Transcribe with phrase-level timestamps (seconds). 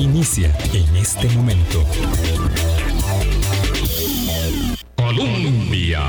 [0.00, 1.84] inicia en este momento.
[4.96, 6.00] Colombia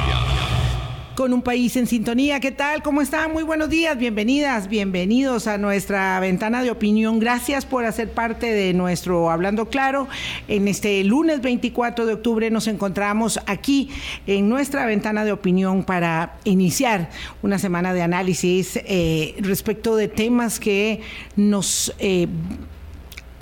[1.15, 2.39] con un país en sintonía.
[2.39, 2.81] ¿Qué tal?
[2.81, 3.31] ¿Cómo están?
[3.31, 7.19] Muy buenos días, bienvenidas, bienvenidos a nuestra ventana de opinión.
[7.19, 10.07] Gracias por hacer parte de nuestro Hablando Claro.
[10.47, 13.89] En este lunes 24 de octubre nos encontramos aquí
[14.25, 17.11] en nuestra ventana de opinión para iniciar
[17.43, 21.01] una semana de análisis eh, respecto de temas que
[21.35, 21.93] nos...
[21.99, 22.27] Eh,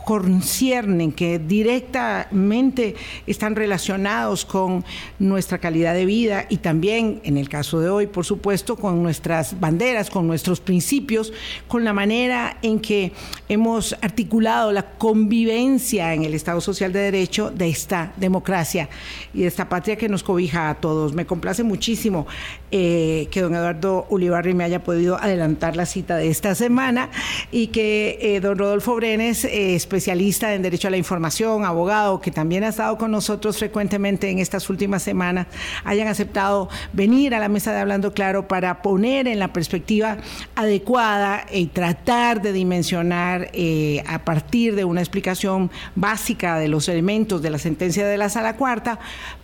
[0.10, 2.96] conciernen, que directamente
[3.28, 4.84] están relacionados con
[5.20, 9.60] nuestra calidad de vida y también, en el caso de hoy, por supuesto, con nuestras
[9.60, 11.32] banderas, con nuestros principios,
[11.68, 13.12] con la manera en que
[13.50, 18.90] hemos articulado la convivencia en el Estado Social de Derecho de esta democracia
[19.32, 21.14] y de esta patria que nos cobija a todos.
[21.14, 22.26] Me complace muchísimo
[22.72, 27.12] eh, que don Eduardo Ulibarri me haya podido adelantar la cita de esta semana
[27.52, 32.32] y que eh, don Rodolfo Brenes, eh, especialista en Derecho a la Información, abogado, que
[32.32, 35.48] también ha estado con nosotros frecuentemente en estas últimas semanas,
[35.84, 40.16] hayan aceptado venir a la mesa de Hablando Claro para poner en la perspectiva
[40.56, 47.42] adecuada y tratar de dimensionar eh, a partir de una explicación básica de los elementos
[47.42, 49.00] de la sentencia de la Sala Cuarta,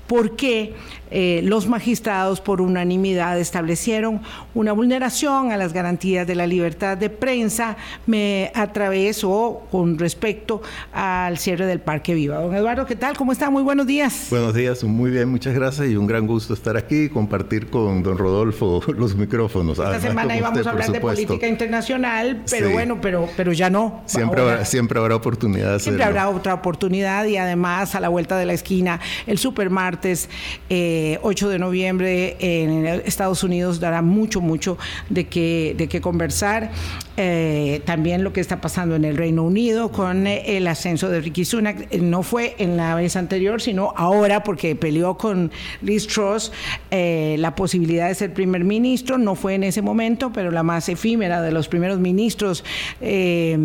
[0.08, 0.74] por qué
[1.12, 4.22] eh, los magistrados por unanimidad establecieron
[4.54, 10.00] una vulneración a las garantías de la libertad de prensa me, a través o con
[10.00, 12.40] respecto al cierre del Parque Viva.
[12.40, 13.16] Don Eduardo, ¿qué tal?
[13.18, 13.50] ¿Cómo está?
[13.50, 14.28] Muy buenos días.
[14.30, 18.02] Buenos días, muy bien, muchas gracias y un gran gusto estar aquí y compartir con
[18.02, 19.78] don Rodolfo los micrófonos.
[19.78, 24.02] Esta semana íbamos a hablar de política internacional, pero bueno, pero, pero ya no.
[24.06, 25.80] Siempre, habrá, siempre habrá oportunidad.
[25.80, 30.30] Siempre habrá otra oportunidad y además a la vuelta de la esquina, el supermartes,
[30.70, 34.78] 8 eh, de noviembre en Estados Unidos dará mucho, mucho
[35.10, 36.72] de qué, de qué conversar.
[37.18, 41.46] Eh, también lo que está pasando en el Reino Unido con el ascenso de Ricky
[41.46, 41.94] Sunak.
[41.96, 45.52] No fue en la vez anterior, sino ahora porque peleó con
[45.82, 46.52] Liz Truss
[46.92, 49.18] eh, la posibilidad de ser primer ministro.
[49.18, 52.64] No fue en ese momento, pero la más efímera de los primeros ministros
[53.00, 53.56] de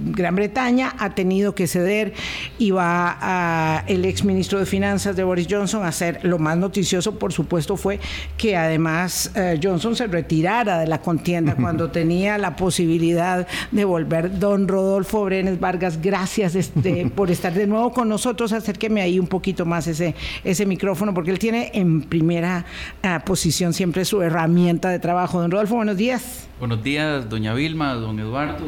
[0.00, 2.14] Gran Bretaña ha tenido que ceder
[2.58, 7.18] y va a el ex ministro de finanzas de Boris Johnson hacer lo más noticioso,
[7.18, 8.00] por supuesto, fue
[8.36, 14.38] que además eh, Johnson se retirara de la contienda cuando tenía la posibilidad de volver.
[14.38, 18.52] Don Rodolfo Brenes Vargas, gracias este, por estar de nuevo con nosotros.
[18.52, 22.64] Acérqueme ahí un poquito más ese, ese micrófono, porque él tiene en primera
[23.02, 25.40] eh, posición siempre su herramienta de trabajo.
[25.40, 26.48] Don Rodolfo, buenos días.
[26.58, 28.64] Buenos días, doña Vilma, don Eduardo.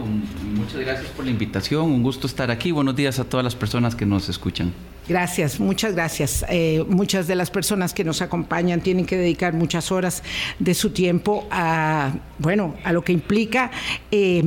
[0.54, 1.90] Muchas gracias por la invitación.
[1.90, 2.70] Un gusto estar aquí.
[2.70, 4.72] Buenos días a todas las personas que nos escuchan.
[5.10, 6.44] Gracias, muchas gracias.
[6.48, 10.22] Eh, muchas de las personas que nos acompañan tienen que dedicar muchas horas
[10.60, 13.72] de su tiempo a, bueno, a lo que implica
[14.12, 14.40] eh,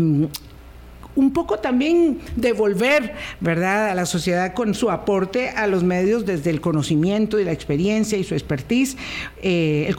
[1.16, 6.50] un poco también devolver, ¿verdad?, a la sociedad con su aporte a los medios desde
[6.50, 8.98] el conocimiento y la experiencia y su expertise.
[9.42, 9.94] Eh,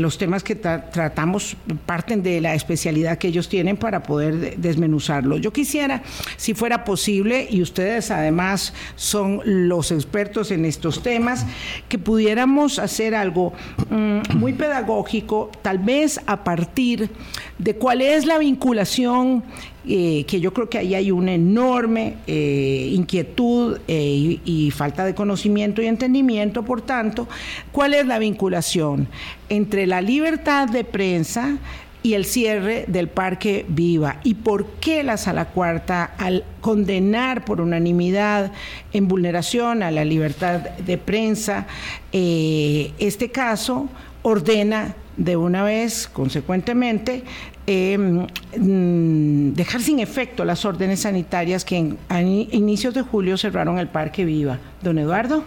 [0.00, 1.56] los temas que tratamos
[1.86, 5.38] parten de la especialidad que ellos tienen para poder desmenuzarlo.
[5.38, 6.02] Yo quisiera,
[6.36, 11.46] si fuera posible, y ustedes además son los expertos en estos temas,
[11.88, 13.52] que pudiéramos hacer algo
[13.90, 17.10] mm, muy pedagógico, tal vez a partir
[17.58, 19.44] de cuál es la vinculación
[19.84, 25.12] eh, que yo creo que ahí hay una enorme eh, inquietud eh, y, falta de
[25.12, 27.26] conocimiento y entendimiento, por tanto,
[27.72, 29.08] ¿cuál es la vinculación
[29.48, 31.58] entre la libertad de prensa
[32.04, 34.18] y el cierre del Parque Viva.
[34.24, 38.50] ¿Y por qué la Sala Cuarta, al condenar por unanimidad
[38.92, 41.66] en vulneración a la libertad de prensa
[42.10, 43.88] este caso,
[44.22, 47.22] ordena de una vez, consecuentemente,
[47.66, 48.26] Em,
[48.58, 54.24] mm, dejar sin efecto las órdenes sanitarias que a inicios de julio cerraron el Parque
[54.24, 54.58] Viva.
[54.82, 55.44] Don Eduardo.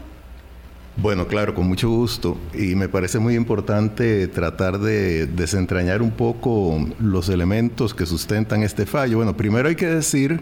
[0.97, 2.37] Bueno, claro, con mucho gusto.
[2.53, 8.85] Y me parece muy importante tratar de desentrañar un poco los elementos que sustentan este
[8.85, 9.17] fallo.
[9.17, 10.39] Bueno, primero hay que decir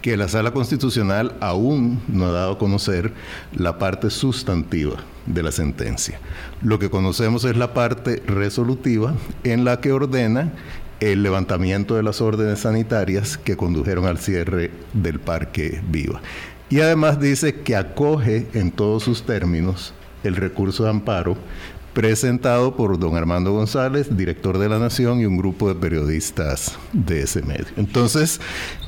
[0.00, 3.12] que la Sala Constitucional aún no ha dado a conocer
[3.52, 4.96] la parte sustantiva
[5.26, 6.18] de la sentencia.
[6.62, 9.14] Lo que conocemos es la parte resolutiva
[9.44, 10.52] en la que ordena
[11.00, 16.20] el levantamiento de las órdenes sanitarias que condujeron al cierre del Parque Viva.
[16.68, 19.92] Y además dice que acoge en todos sus términos
[20.22, 21.36] el recurso de amparo
[21.92, 27.22] presentado por don Armando González, director de La Nación, y un grupo de periodistas de
[27.22, 27.66] ese medio.
[27.76, 28.40] Entonces,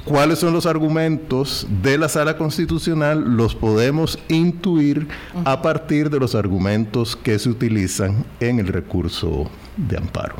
[0.04, 3.36] ¿cuáles son los argumentos de la sala constitucional?
[3.36, 5.08] Los podemos intuir
[5.44, 10.36] a partir de los argumentos que se utilizan en el recurso de amparo.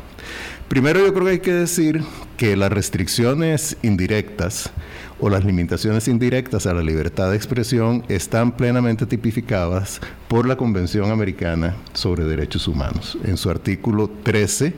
[0.67, 2.01] Primero yo creo que hay que decir
[2.43, 4.69] que las restricciones indirectas
[5.21, 11.09] o las limitaciones indirectas a la libertad de expresión están plenamente tipificadas por la Convención
[11.09, 14.73] Americana sobre Derechos Humanos, en su artículo 13,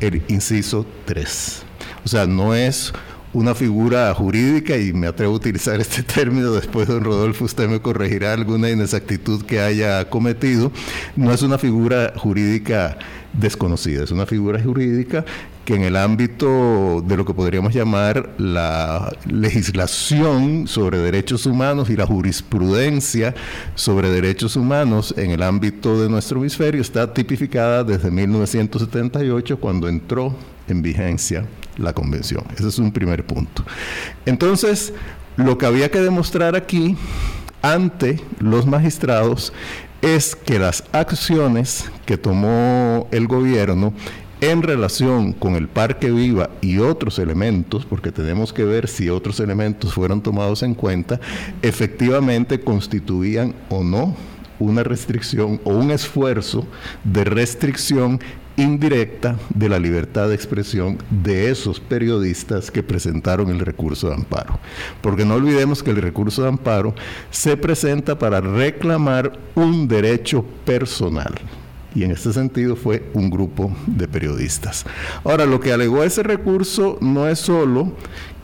[0.00, 1.62] el inciso 3.
[2.04, 2.92] O sea, no es
[3.32, 7.80] una figura jurídica, y me atrevo a utilizar este término, después don Rodolfo usted me
[7.80, 10.72] corregirá alguna inexactitud que haya cometido,
[11.16, 12.98] no es una figura jurídica
[13.32, 15.24] desconocida, es una figura jurídica
[15.64, 21.96] que en el ámbito de lo que podríamos llamar la legislación sobre derechos humanos y
[21.96, 23.34] la jurisprudencia
[23.74, 30.34] sobre derechos humanos en el ámbito de nuestro hemisferio está tipificada desde 1978 cuando entró
[30.68, 31.44] en vigencia
[31.78, 32.44] la convención.
[32.54, 33.64] Ese es un primer punto.
[34.26, 34.92] Entonces,
[35.36, 36.96] lo que había que demostrar aquí
[37.62, 39.52] ante los magistrados
[40.02, 43.92] es que las acciones que tomó el gobierno
[44.40, 49.40] en relación con el Parque Viva y otros elementos, porque tenemos que ver si otros
[49.40, 51.20] elementos fueron tomados en cuenta,
[51.62, 54.14] efectivamente constituían o no
[54.60, 56.66] una restricción o un esfuerzo
[57.04, 58.20] de restricción
[58.58, 64.58] indirecta de la libertad de expresión de esos periodistas que presentaron el recurso de amparo.
[65.00, 66.94] Porque no olvidemos que el recurso de amparo
[67.30, 71.34] se presenta para reclamar un derecho personal.
[71.94, 74.84] Y en este sentido fue un grupo de periodistas.
[75.24, 77.92] Ahora, lo que alegó ese recurso no es solo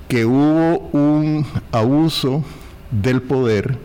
[0.08, 2.44] que hubo un abuso
[2.90, 3.78] del poder,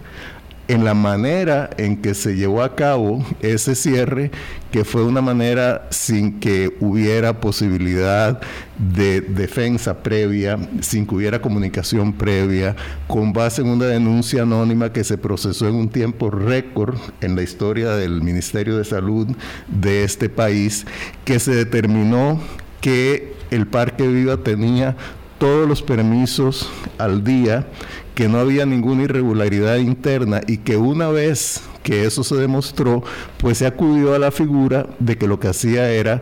[0.70, 4.30] en la manera en que se llevó a cabo ese cierre,
[4.72, 8.40] que fue una manera sin que hubiera posibilidad
[8.78, 12.76] de defensa previa, sin que hubiera comunicación previa,
[13.08, 17.42] con base en una denuncia anónima que se procesó en un tiempo récord en la
[17.42, 19.28] historia del Ministerio de Salud
[19.68, 20.86] de este país,
[21.26, 22.40] que se determinó
[22.80, 24.96] que el Parque Viva tenía
[25.40, 27.68] todos los permisos al día
[28.14, 33.04] que no había ninguna irregularidad interna y que una vez que eso se demostró,
[33.38, 36.22] pues se acudió a la figura de que lo que hacía era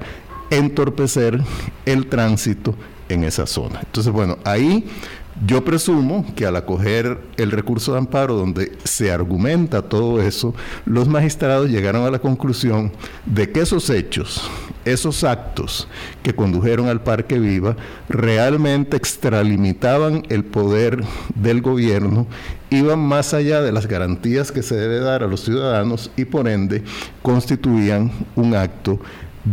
[0.52, 1.42] entorpecer
[1.86, 2.76] el tránsito
[3.10, 3.82] en esa zona.
[3.84, 4.86] Entonces, bueno, ahí
[5.46, 10.56] yo presumo que al acoger el recurso de amparo donde se argumenta todo eso,
[10.86, 12.92] los magistrados llegaron a la conclusión
[13.26, 14.50] de que esos hechos,
[14.84, 15.88] esos actos
[16.24, 17.76] que condujeron al Parque Viva,
[18.10, 21.04] realmente extralimitaban el poder
[21.36, 22.26] del gobierno,
[22.72, 26.48] iban más allá de las garantías que se debe dar a los ciudadanos y por
[26.48, 26.84] ende
[27.22, 29.00] constituían un acto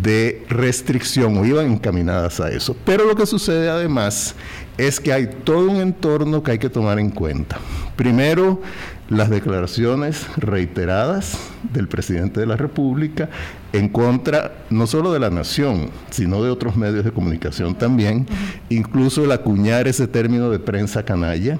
[0.03, 2.77] de restricción o iban encaminadas a eso.
[2.85, 4.35] Pero lo que sucede además
[4.79, 7.59] es que hay todo un entorno que hay que tomar en cuenta.
[7.97, 8.61] Primero,
[9.09, 11.39] las declaraciones reiteradas
[11.73, 13.29] del presidente de la República
[13.73, 18.27] en contra no solo de la nación, sino de otros medios de comunicación también,
[18.69, 21.59] incluso el acuñar ese término de prensa canalla.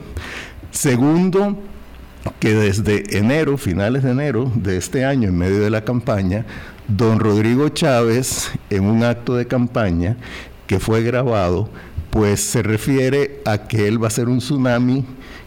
[0.71, 1.59] Segundo,
[2.41, 6.47] que desde enero, finales de enero de este año, en medio de la campaña,
[6.89, 10.17] don Rodrigo Chávez, en un acto de campaña
[10.67, 11.69] que fue grabado,
[12.15, 15.05] pues se refiere a que él va a ser un tsunami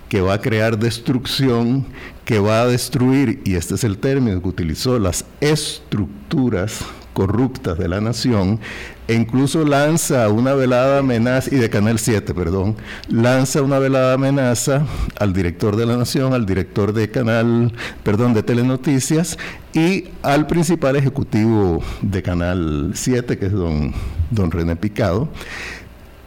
[0.10, 1.86] que va a crear destrucción,
[2.26, 6.82] que va a destruir, y este es el término que utilizó, las estructuras
[7.14, 8.60] corruptas de la nación,
[9.08, 12.76] e incluso lanza una velada amenaza, y de Canal 7, perdón,
[13.08, 14.86] lanza una velada amenaza
[15.22, 17.72] al director de la nación, al director de Canal,
[18.04, 19.38] perdón, de Telenoticias,
[19.74, 23.94] y al principal ejecutivo de Canal 7, que es don,
[24.32, 25.30] don René Picado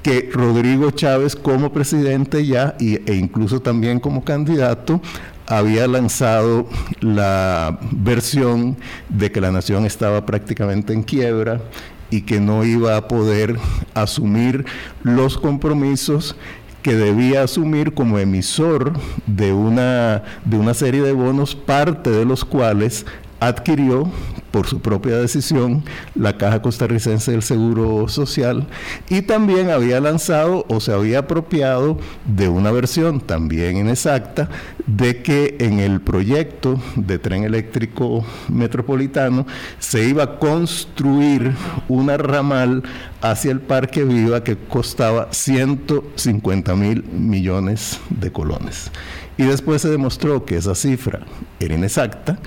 [0.03, 5.01] que Rodrigo Chávez como presidente ya e incluso también como candidato
[5.47, 6.69] había lanzado
[7.01, 8.77] la versión
[9.09, 11.61] de que la nación estaba prácticamente en quiebra
[12.09, 13.57] y que no iba a poder
[13.95, 14.65] asumir
[15.03, 16.37] los compromisos
[16.83, 18.93] que debía asumir como emisor
[19.27, 23.05] de una, de una serie de bonos, parte de los cuales
[23.39, 24.11] adquirió
[24.51, 28.67] por su propia decisión la Caja Costarricense del Seguro Social
[29.09, 34.49] y también había lanzado o se había apropiado de una versión también inexacta
[34.87, 39.47] de que en el proyecto de tren eléctrico metropolitano
[39.79, 41.53] se iba a construir
[41.89, 42.83] una ramal
[43.21, 48.91] hacia el Parque Viva que costaba 150 mil millones de colones.
[49.37, 51.21] Y después se demostró que esa cifra
[51.61, 52.39] era inexacta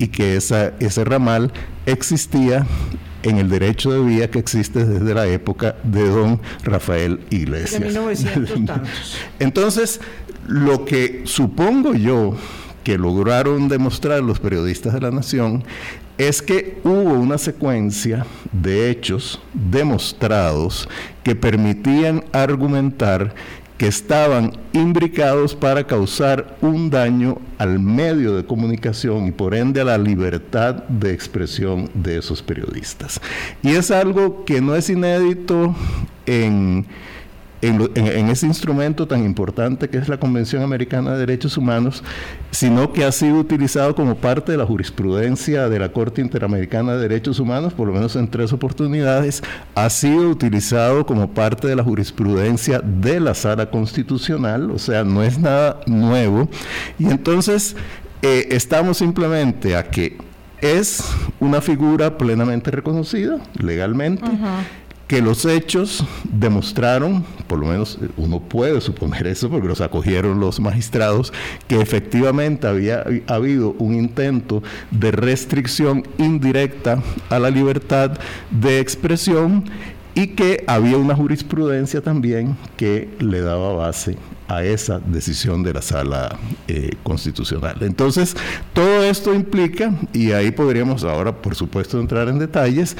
[0.00, 1.52] y que esa, ese ramal
[1.86, 2.66] existía
[3.22, 7.94] en el derecho de vía que existe desde la época de don Rafael Iglesias.
[9.38, 10.00] Entonces,
[10.48, 12.34] lo que supongo yo
[12.82, 15.64] que lograron demostrar los periodistas de la Nación
[16.16, 20.88] es que hubo una secuencia de hechos demostrados
[21.22, 23.34] que permitían argumentar
[23.80, 29.84] que estaban imbricados para causar un daño al medio de comunicación y por ende a
[29.84, 33.22] la libertad de expresión de esos periodistas.
[33.62, 35.74] Y es algo que no es inédito
[36.26, 36.84] en
[37.62, 42.02] en, ese instrumento tan importante que es la Convención Americana de Derechos Humanos,
[42.50, 47.02] sino que ha sido utilizado como parte de la jurisprudencia de la Corte Interamericana de
[47.02, 49.42] Derechos Humanos, por lo menos en tres oportunidades,
[49.74, 55.22] ha sido utilizado como parte de la jurisprudencia de la Sala Constitucional, o sea, no
[55.22, 56.48] es nada nuevo.
[56.98, 57.76] Y entonces
[58.22, 60.16] eh, estamos simplemente a que
[60.60, 61.02] es
[61.38, 64.26] una figura plenamente reconocida legalmente
[65.10, 70.60] que los hechos demostraron, por lo menos uno puede suponer eso porque los acogieron los
[70.60, 71.32] magistrados,
[71.66, 74.62] que efectivamente había habido un intento
[74.92, 78.20] de restricción indirecta a la libertad
[78.52, 79.64] de expresión
[80.14, 85.82] y que había una jurisprudencia también que le daba base a esa decisión de la
[85.82, 86.38] sala
[86.68, 87.78] eh, constitucional.
[87.80, 88.36] Entonces,
[88.72, 92.96] todo esto implica, y ahí podríamos ahora, por supuesto, entrar en detalles,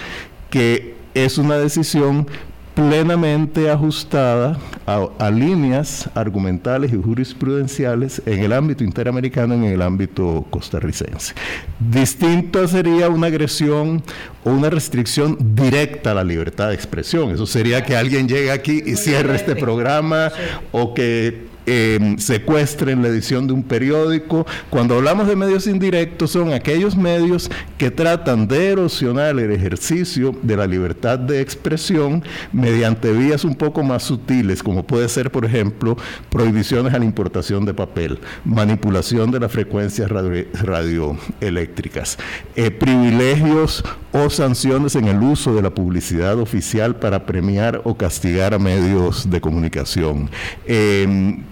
[0.50, 2.26] que es una decisión
[2.75, 10.47] plenamente ajustada a, líneas argumentales y jurisprudenciales en el ámbito interamericano y en el ámbito
[10.50, 11.35] costarricense.
[11.79, 14.02] Distinto sería una agresión
[14.45, 17.31] o una restricción directa a la libertad de expresión.
[17.31, 20.33] Eso sería que alguien llegue aquí y cierre este programa
[20.73, 24.44] o que Em, secuestren la edición de un periódico.
[24.70, 27.48] Cuando hablamos de medios indirectos, son aquellos medios
[27.78, 33.84] que tratan de erosionar el ejercicio de la libertad de expresión mediante vías un poco
[33.84, 35.96] más sutiles, como puede ser, por ejemplo,
[36.28, 42.18] prohibiciones a la importación de papel, manipulación de las frecuencias radioeléctricas,
[42.56, 48.54] eh, privilegios o sanciones en el uso de la publicidad oficial para premiar o castigar
[48.54, 50.28] a medios de comunicación.
[50.66, 51.44] Em,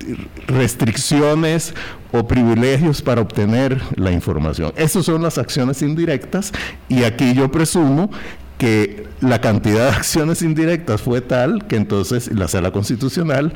[0.46, 1.74] restricciones
[2.12, 4.72] o privilegios para obtener la información.
[4.76, 6.52] Esas son las acciones indirectas
[6.88, 8.10] y aquí yo presumo
[8.58, 13.52] que la cantidad de acciones indirectas fue tal que entonces la sala constitucional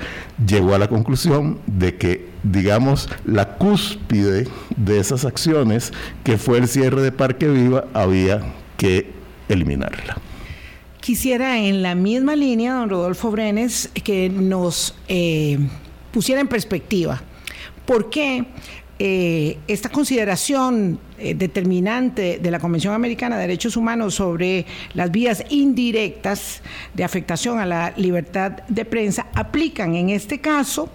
[0.47, 5.93] llegó a la conclusión de que, digamos, la cúspide de esas acciones,
[6.25, 8.41] que fue el cierre de Parque Viva, había
[8.77, 9.11] que
[9.49, 10.19] eliminarla.
[11.01, 15.59] Quisiera en la misma línea, don Rodolfo Brenes, que nos eh,
[16.12, 17.21] pusiera en perspectiva
[17.87, 18.45] por qué
[19.04, 24.64] eh, esta consideración eh, determinante de la Convención Americana de Derechos Humanos sobre
[24.95, 26.62] las vías indirectas
[26.95, 30.88] de afectación a la libertad de prensa aplican en este caso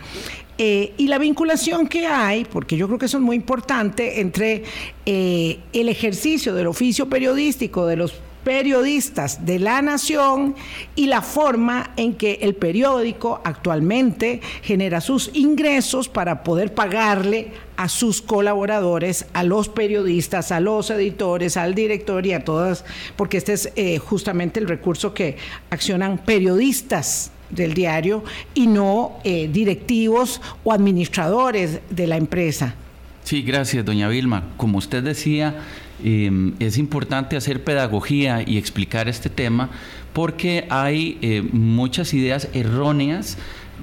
[0.58, 4.64] eh, y la vinculación que hay, porque yo creo que eso es muy importante, entre
[5.06, 8.14] el ejercicio del oficio periodístico de los
[8.48, 10.56] periodistas de la nación
[10.96, 17.90] y la forma en que el periódico actualmente genera sus ingresos para poder pagarle a
[17.90, 22.86] sus colaboradores, a los periodistas, a los editores, al director y a todas,
[23.18, 25.36] porque este es eh, justamente el recurso que
[25.70, 28.24] accionan periodistas del diario
[28.54, 32.76] y no eh, directivos o administradores de la empresa.
[33.26, 34.46] Sí, gracias, doña Vilma.
[34.56, 35.54] Como usted decía,
[36.04, 39.70] Em, es importante hacer pedagogía y explicar este tema
[40.14, 43.38] porque hay eh, muchas ideas erróneas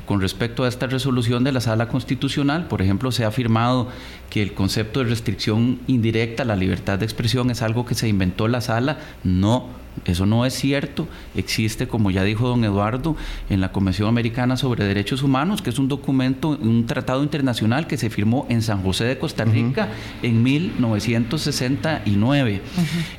[0.06, 2.66] con respecto a esta resolución de la Sala Constitucional.
[2.68, 3.88] Por ejemplo, se ha afirmado
[4.30, 8.08] que el concepto de restricción indirecta a la libertad de expresión es algo que se
[8.08, 8.98] inventó la Sala.
[9.22, 9.68] No,
[10.04, 11.08] eso no es cierto.
[11.34, 13.16] Existe, como ya dijo don Eduardo,
[13.48, 17.96] en la Convención Americana sobre Derechos Humanos, que es un documento, un tratado internacional que
[17.96, 19.88] se firmó en San José de Costa Rica
[20.22, 22.60] en 1969.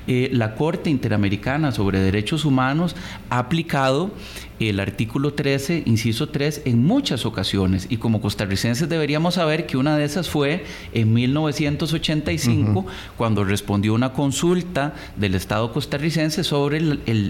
[0.07, 2.95] Eh, la Corte Interamericana sobre Derechos Humanos
[3.29, 4.11] ha aplicado
[4.59, 7.87] el artículo 13, inciso 3, en muchas ocasiones.
[7.89, 12.85] Y como costarricenses deberíamos saber que una de esas fue en 1985,
[13.17, 16.81] cuando respondió una consulta del Estado costarricense sobre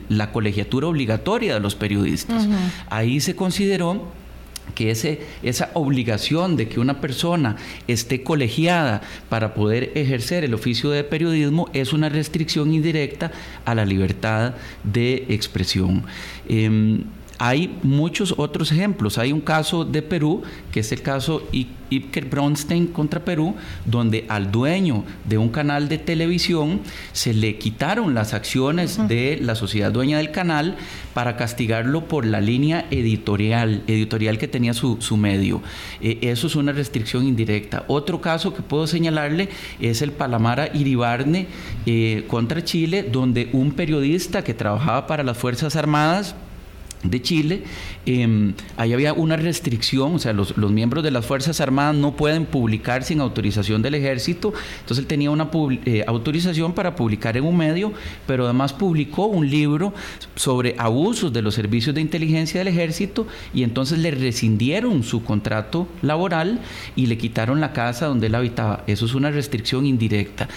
[0.10, 2.48] la colegiatura obligatoria de los periodistas.
[2.90, 4.08] Ahí se consideró
[4.74, 7.58] que ese, esa obligación de que una persona
[7.88, 13.32] esté colegiada para poder ejercer el oficio de periodismo es una restricción indirecta
[13.66, 16.04] a la libertad de expresión.
[16.50, 17.04] Em,
[17.38, 19.18] hay muchos otros ejemplos.
[19.18, 21.44] Hay un caso de Perú, que es el caso
[21.90, 28.14] Ipker Bronstein contra Perú, donde al dueño de un canal de televisión se le quitaron
[28.14, 30.78] las acciones de la sociedad dueña del canal
[31.14, 35.62] para castigarlo por la línea editorial, editorial que tenía su, medio.
[36.02, 37.86] Eh, eso es una restricción indirecta.
[37.88, 39.50] Otro caso que puedo señalarle
[39.80, 41.48] es el Palamara Iribarne
[41.86, 46.36] eh, contra Chile, donde un periodista que trabajaba para las Fuerzas Armadas
[47.10, 47.64] de Chile,
[48.06, 52.46] eh, ahí había una restricción, o sea, los, miembros de las Fuerzas Armadas no pueden
[52.46, 55.50] publicar sin autorización del ejército, entonces él tenía una
[55.86, 57.94] eh, autorización para publicar en un medio,
[58.28, 59.94] pero además publicó un libro
[60.36, 65.88] sobre abusos de los servicios de inteligencia del ejército y entonces le rescindieron su contrato
[66.02, 66.60] laboral
[66.96, 68.84] y le quitaron la casa donde él habitaba.
[68.88, 70.48] Eso es una restricción indirecta.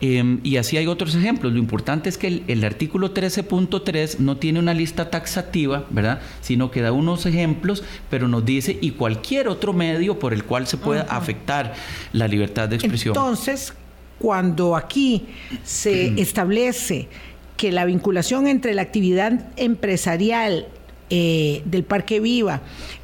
[0.00, 1.52] Em, y así hay otros ejemplos.
[1.52, 6.20] Lo importante es que el, el artículo 13.3 no tiene una lista taxativa, ¿verdad?
[6.40, 10.66] Sino que da unos ejemplos, pero nos dice y cualquier otro medio por el cual
[10.66, 11.74] se pueda afectar
[12.12, 13.16] la libertad de expresión.
[13.16, 13.74] Entonces,
[14.18, 15.26] cuando aquí
[15.64, 17.08] se establece
[17.56, 20.66] que la vinculación entre la actividad empresarial
[21.10, 22.60] eh, del Parque Viva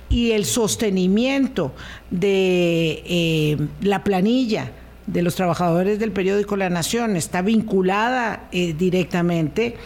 [0.08, 1.72] y el sostenimiento
[2.10, 4.72] de eh, la planilla
[5.06, 9.76] de los trabajadores del periódico La Nación está vinculada eh, directamente,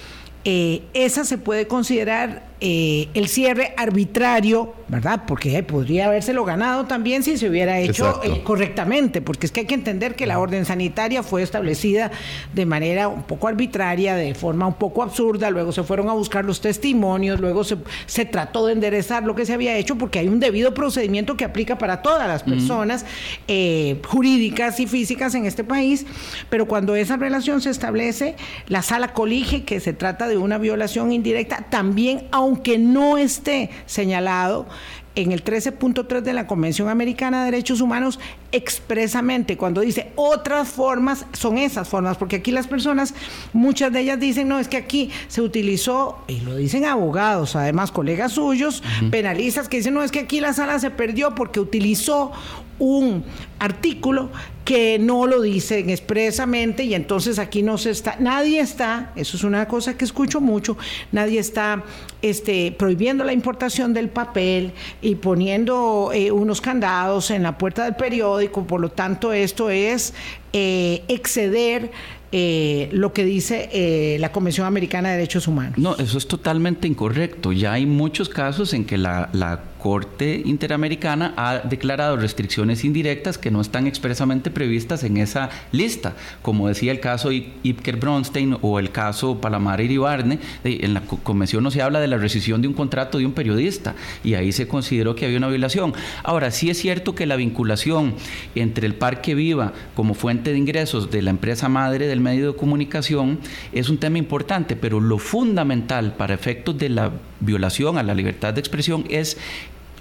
[0.45, 5.25] esa se puede considerar eh, el cierre arbitrario, ¿verdad?
[5.27, 9.67] Porque podría habérselo ganado también si se hubiera hecho eh, correctamente, porque es que hay
[9.67, 12.13] que entender que la orden sanitaria fue establecida
[12.55, 16.45] de manera un poco arbitraria, de forma un poco absurda, luego se fueron a buscar
[16.45, 20.29] los testimonios, luego se, se trató de enderezar lo que se había hecho, porque hay
[20.29, 23.05] un debido procedimiento que aplica para todas las personas
[23.49, 26.07] eh, jurídicas y físicas en este país,
[26.49, 28.37] pero cuando esa relación se establece,
[28.69, 33.71] la sala colige que se trata de una violación indirecta, también aún aunque no esté
[33.87, 34.67] señalado
[35.15, 41.25] en el 13.3 de la Convención Americana de Derechos Humanos expresamente cuando dice otras formas
[41.33, 43.15] son esas formas, porque aquí las personas,
[43.55, 47.91] muchas de ellas dicen, no, es que aquí se utilizó, y lo dicen abogados, además
[47.91, 52.33] colegas suyos, penalistas, que dicen, no, es que aquí la sala se perdió porque utilizó
[52.79, 53.25] un
[53.59, 54.31] artículo
[54.65, 59.45] que no lo dicen expresamente y entonces aquí no se está, nadie está, eso es
[59.45, 60.77] una cosa que escucho mucho,
[61.11, 61.83] nadie está
[62.21, 67.97] este, prohibiendo la importación del papel y poniendo eh, unos candados en la puerta del
[67.97, 70.15] periódico, por lo tanto esto es
[70.53, 71.91] eh, exceder
[72.35, 75.77] eh, lo que dice eh, la Convención Americana de Derechos Humanos.
[75.77, 77.53] No, eso es totalmente incorrecto.
[77.53, 83.61] Ya hay muchos casos en que la, Corte Interamericana ha declarado restricciones indirectas que no
[83.61, 89.41] están expresamente previstas en esa lista, como decía el caso Ipker Bronstein o el caso
[89.41, 90.39] Palamar Iribarne.
[90.63, 93.97] En la Convención no se habla de la rescisión de un contrato de un periodista
[94.23, 95.95] y ahí se consideró que había una violación.
[96.23, 98.15] Ahora, sí es cierto que la vinculación
[98.55, 102.57] entre el Parque Viva como fuente de ingresos de la empresa madre del medio de
[102.57, 103.41] comunicación
[103.73, 108.55] es un tema importante, pero lo fundamental para efectos de la violación a la libertad
[108.55, 109.37] de expresión es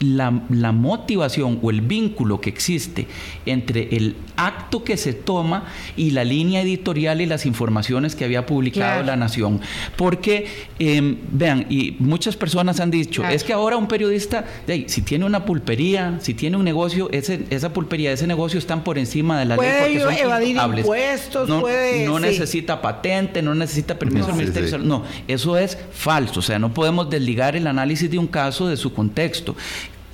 [0.01, 0.31] la,
[0.71, 3.07] motivación o el vínculo que existe
[3.45, 8.45] entre el acto que se toma y la línea editorial y las informaciones que había
[8.45, 9.61] publicado la Nación.
[9.95, 10.47] Porque,
[10.79, 14.45] em, vean, y muchas personas han dicho, es que ahora un periodista,
[14.87, 18.97] si tiene una pulpería, si tiene un negocio, ese, esa pulpería, ese negocio están por
[18.97, 19.99] encima de la ley.
[19.99, 24.77] Puede evadir impuestos, no, puede, no necesita patente, no necesita permiso del Ministerio.
[24.79, 26.39] No, eso es falso.
[26.39, 29.55] O sea, no podemos desligar el análisis de un caso de su contexto.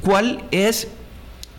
[0.01, 0.87] ¿Cuál es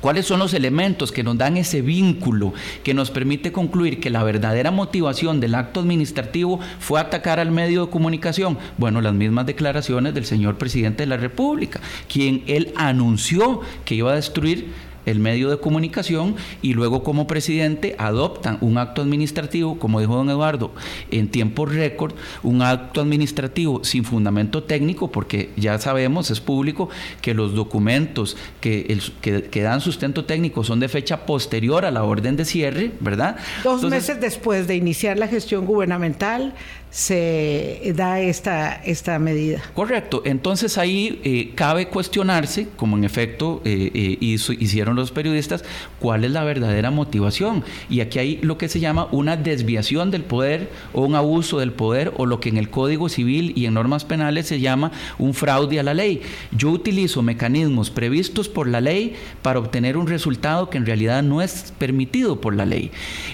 [0.01, 4.23] ¿Cuáles son los elementos que nos dan ese vínculo que nos permite concluir que la
[4.23, 8.59] verdadera motivación del acto administrativo fue atacar al medio de comunicación?
[8.77, 14.13] Bueno, las mismas declaraciones del señor presidente de la República, quien él anunció que iba
[14.13, 14.73] a destruir
[15.11, 20.31] el medio de comunicación y luego como presidente adoptan un acto administrativo, como dijo don
[20.31, 20.73] Eduardo,
[21.11, 26.89] en tiempo récord, un acto administrativo sin fundamento técnico, porque ya sabemos, es público,
[27.23, 32.37] que los documentos que, que, dan sustento técnico son de fecha posterior a la orden
[32.37, 33.37] de cierre, ¿verdad?
[33.65, 36.55] Dos meses después de iniciar la gestión gubernamental,
[36.91, 39.61] se da esta, esta medida.
[39.75, 40.23] Correcto.
[40.25, 45.65] Entonces ahí eh, cabe cuestionarse, como en efecto eh, eh, hicieron los periodistas,
[45.99, 47.65] cuál es la verdadera motivación.
[47.91, 51.73] Y aquí hay lo que se llama una desviación del poder o un abuso del
[51.73, 55.35] poder o lo que en el Código Civil y en normas penales se llama un
[55.35, 56.23] fraude a la ley.
[56.53, 61.43] Yo utilizo mecanismos previstos por la ley para obtener un resultado que en realidad no
[61.43, 62.91] es permitido por la ley.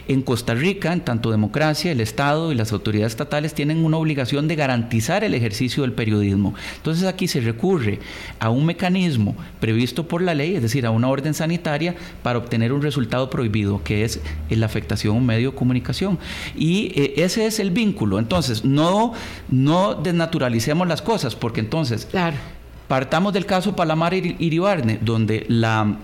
[0.08, 4.48] En Costa Rica, en tanto democracia, el Estado y las autoridades estatales tienen una obligación
[4.48, 6.54] de garantizar el ejercicio del periodismo.
[6.76, 7.98] Entonces aquí se recurre
[8.38, 12.72] a un mecanismo previsto por la ley, es decir, a una orden sanitaria para obtener
[12.72, 16.18] un resultado prohibido, que es la afectación a un medio de comunicación.
[16.56, 18.18] Y eh, ese es el vínculo.
[18.18, 19.12] Entonces, no,
[19.50, 22.06] no desnaturalicemos las cosas, porque entonces...
[22.06, 22.36] Claro.
[22.88, 25.96] Partamos del caso Palamar Iribarne, donde la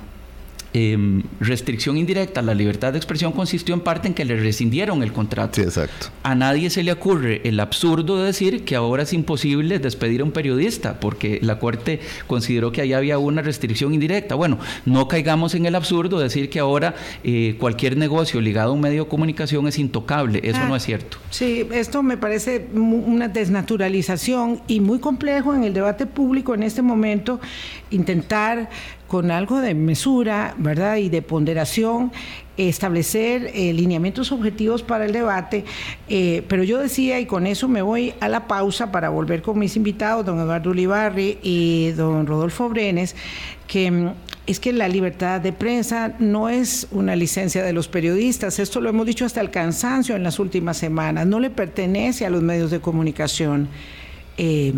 [0.73, 5.03] Em, restricción indirecta a la libertad de expresión consistió en parte en que le rescindieron
[5.03, 5.57] el contrato.
[5.57, 6.09] Sí, exacto.
[6.23, 10.25] A nadie se le ocurre el absurdo de decir que ahora es imposible despedir a
[10.25, 14.37] un periodista porque la Corte consideró que allá había una restricción indirecta.
[14.37, 18.75] Bueno, no caigamos en el absurdo de decir que ahora eh, cualquier negocio ligado a
[18.75, 20.41] un medio de comunicación es intocable.
[20.45, 21.17] Eso no es cierto.
[21.31, 26.81] Sí, esto me parece una desnaturalización y muy complejo en el debate público en este
[26.81, 27.41] momento
[27.91, 28.71] intentar
[29.11, 30.99] con algo de mesura, ¿verdad?
[30.99, 32.13] Y de ponderación,
[32.57, 35.65] establecer eh, lineamientos objetivos para el debate.
[36.09, 39.59] Eh, pero yo decía, y con eso me voy a la pausa para volver con
[39.59, 43.17] mis invitados, don Eduardo Ulibarri y don Rodolfo Brenes,
[43.67, 44.11] que mm,
[44.47, 48.91] es que la libertad de prensa no es una licencia de los periodistas, esto lo
[48.91, 52.71] hemos dicho hasta el cansancio en las últimas semanas, no le pertenece a los medios
[52.71, 53.67] de comunicación.
[54.39, 54.73] Eh,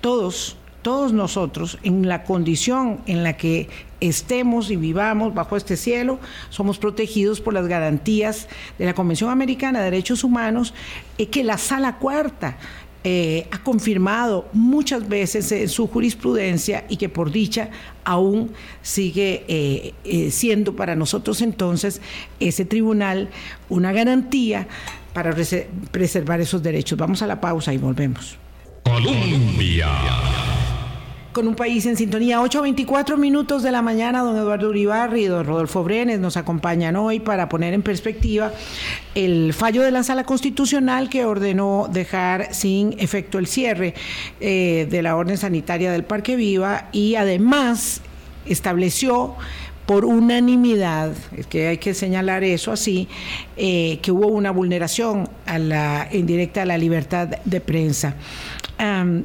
[0.00, 3.68] todos todos nosotros, en la condición en la que
[4.00, 9.80] estemos y vivamos bajo este cielo, somos protegidos por las garantías de la Convención Americana
[9.80, 10.74] de Derechos Humanos,
[11.18, 12.56] eh, que la Sala Cuarta
[13.02, 17.70] eh, ha confirmado muchas veces en su jurisprudencia y que por dicha
[18.04, 22.02] aún sigue eh, siendo para nosotros entonces
[22.40, 23.30] ese tribunal
[23.70, 24.68] una garantía
[25.14, 25.34] para
[25.90, 26.98] preservar esos derechos.
[26.98, 28.36] Vamos a la pausa y volvemos.
[28.84, 29.88] Colombia
[31.32, 32.40] con un país en sintonía.
[32.40, 37.20] 8.24 minutos de la mañana, don Eduardo Uribarri y don Rodolfo Brenes nos acompañan hoy
[37.20, 38.52] para poner en perspectiva
[39.14, 43.94] el fallo de la Sala Constitucional que ordenó dejar sin efecto el cierre
[44.40, 48.00] eh, de la orden sanitaria del Parque Viva y además
[48.46, 49.36] estableció
[49.86, 53.08] por unanimidad, es que hay que señalar eso así,
[53.56, 58.14] eh, que hubo una vulneración a la, indirecta a la libertad de prensa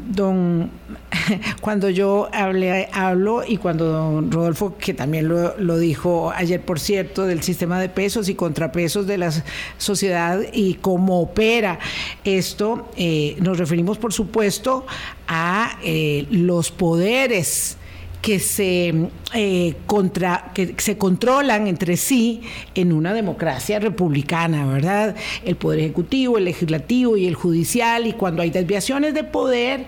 [0.10, 0.70] don,
[1.62, 7.26] cuando yo hablé, hablo y cuando don Rodolfo, que también lo, dijo ayer, por cierto,
[7.26, 9.32] del sistema de pesos y contrapesos de la
[9.78, 11.80] sociedad y cómo opera
[12.24, 14.86] esto, eh, nos referimos, por supuesto,
[15.28, 17.78] a eh, los poderes
[18.26, 18.92] que se,
[19.36, 22.42] eh, contra, que se controlan entre sí
[22.74, 25.16] en una democracia republicana, ¿verdad?
[25.46, 29.86] El poder ejecutivo, el legislativo y el judicial, y cuando hay desviaciones de poder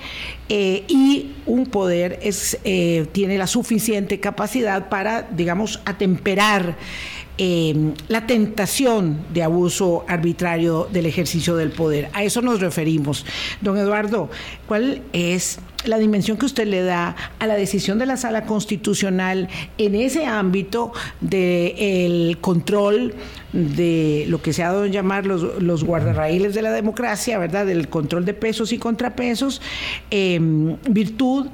[0.49, 6.75] eh, y un poder es, eh, tiene la suficiente capacidad para, digamos, atemperar
[7.37, 12.09] la tentación de abuso arbitrario del ejercicio del poder.
[12.13, 13.25] A eso nos referimos.
[13.61, 14.29] Don Eduardo,
[14.67, 19.47] ¿cuál es la dimensión que usted le da a la decisión de la sala constitucional
[19.77, 23.13] en ese ámbito del control
[23.53, 27.65] de lo que se ha dado a llamar los, los guardarraíles de la democracia, ¿verdad?
[27.65, 29.61] Del control de pesos y contrapesos,
[30.09, 31.47] en virtud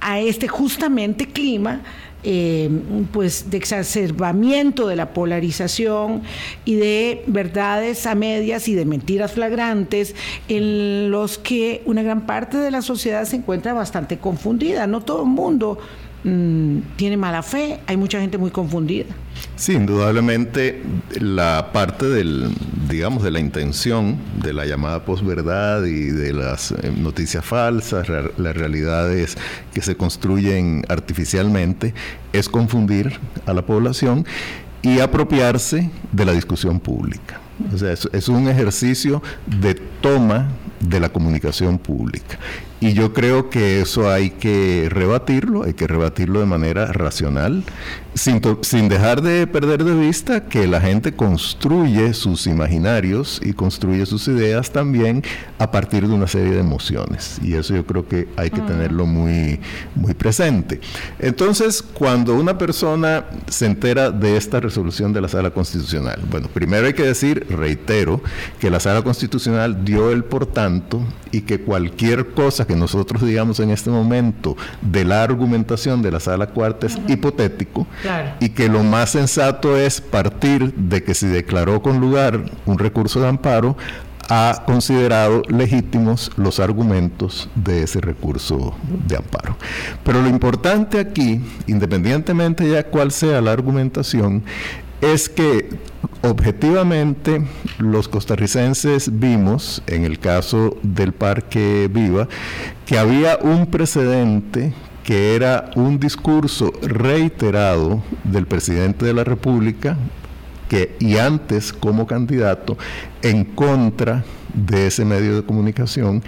[0.00, 1.82] a este justamente clima
[2.24, 2.68] eh,
[3.12, 6.22] pues de exacerbamiento de la polarización
[6.64, 10.14] y de verdades a medias y de mentiras flagrantes
[10.48, 14.86] en los que una gran parte de la sociedad se encuentra bastante confundida.
[14.86, 15.78] No todo el mundo
[16.24, 19.06] Mm, tiene mala fe, hay mucha gente muy confundida.
[19.54, 20.82] Sí, indudablemente
[21.20, 22.50] la parte del,
[22.88, 28.56] digamos, de la intención de la llamada posverdad y de las eh, noticias falsas, las
[28.56, 29.36] realidades
[29.72, 31.94] que se construyen artificialmente,
[32.32, 34.26] es confundir a la población
[34.82, 37.40] y apropiarse de la discusión pública.
[37.72, 40.48] O sea, es un ejercicio de toma
[40.80, 42.38] de la comunicación pública.
[42.80, 47.64] Y yo creo que eso hay que rebatirlo, hay que rebatirlo de manera racional,
[48.14, 54.06] sin, sin, dejar de perder de vista que la gente construye sus imaginarios y construye
[54.06, 55.22] sus ideas también
[55.58, 57.40] a partir de una serie de emociones.
[57.42, 59.60] Y eso yo creo que hay que tenerlo muy,
[59.96, 60.80] muy presente.
[61.18, 66.86] Entonces, cuando una persona se entera de esta resolución de la Sala Constitucional, bueno, primero
[66.86, 68.20] hay que decir, reitero,
[68.60, 73.58] que la Sala Constitucional dio el por tanto y que cualquier cosa que nosotros digamos
[73.58, 77.86] en este momento de la argumentación de la sala cuarta es hipotético
[78.38, 83.20] y que lo más sensato es partir de que se declaró con lugar un recurso
[83.20, 83.76] de amparo
[84.28, 88.76] ha considerado legítimos los argumentos de ese recurso
[89.06, 89.56] de amparo.
[90.04, 94.42] Pero lo importante aquí, independientemente ya cuál sea la argumentación,
[95.00, 95.68] es que
[96.22, 97.44] objetivamente
[97.78, 102.28] los costarricenses vimos, en el caso del Parque Viva,
[102.86, 104.72] que había un precedente
[105.04, 109.96] que era un discurso reiterado del presidente de la República,
[110.68, 112.76] que, y antes como candidato,
[113.22, 116.22] en contra de ese medio de comunicación,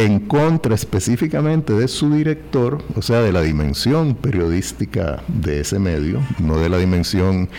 [0.00, 6.20] en contra específicamente de su director, o sea, de la dimensión periodística de ese medio,
[6.38, 7.50] no de la dimensión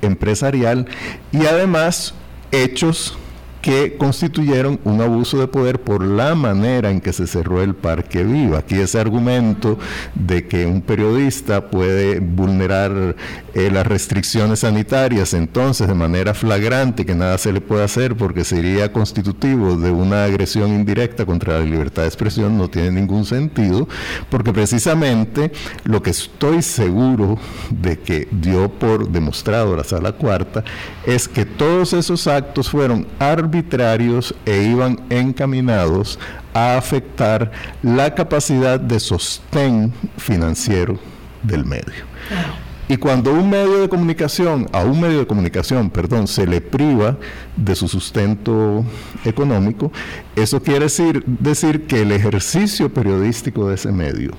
[0.00, 0.88] empresarial,
[1.30, 2.14] y además
[2.52, 3.18] hechos
[3.60, 8.24] que constituyeron un abuso de poder por la manera en que se cerró el Parque
[8.24, 8.58] Viva.
[8.58, 9.78] Aquí ese argumento
[10.14, 13.16] de que un periodista puede vulnerar
[13.54, 18.44] eh, las restricciones sanitarias entonces de manera flagrante que nada se le puede hacer porque
[18.44, 23.88] sería constitutivo de una agresión indirecta contra la libertad de expresión no tiene ningún sentido
[24.30, 25.52] porque precisamente
[25.84, 27.38] lo que estoy seguro
[27.70, 30.64] de que dio por demostrado la sala cuarta
[31.04, 33.49] es que todos esos actos fueron arbitrarios
[34.46, 36.18] e iban encaminados
[36.54, 37.50] a afectar
[37.82, 40.98] la capacidad de sostén financiero
[41.42, 42.04] del medio.
[42.88, 47.16] Y cuando un medio de comunicación, a un medio de comunicación, perdón, se le priva
[47.56, 48.84] de su sustento
[49.24, 49.92] económico,
[50.34, 54.32] eso quiere decir, decir que el ejercicio periodístico de ese medio,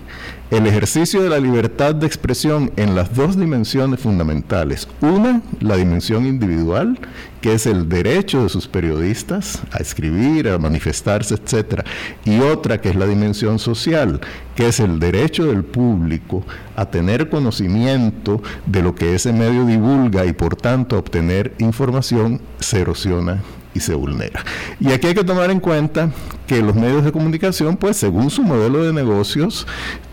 [0.52, 6.26] el ejercicio de la libertad de expresión en las dos dimensiones fundamentales, una, la dimensión
[6.26, 7.00] individual,
[7.40, 11.86] que es el derecho de sus periodistas a escribir, a manifestarse, etcétera,
[12.26, 14.20] y otra que es la dimensión social,
[14.54, 16.44] que es el derecho del público
[16.76, 22.42] a tener conocimiento de lo que ese medio divulga y por tanto a obtener información,
[22.60, 23.42] se erosiona
[23.74, 24.44] y se vulnera.
[24.80, 26.12] Y aquí hay que tomar en cuenta
[26.48, 29.66] que los medios de comunicación, pues según su modelo de negocios,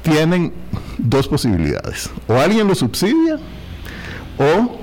[0.02, 0.52] tienen
[0.98, 2.10] dos posibilidades.
[2.26, 3.38] O alguien lo subsidia
[4.38, 4.78] o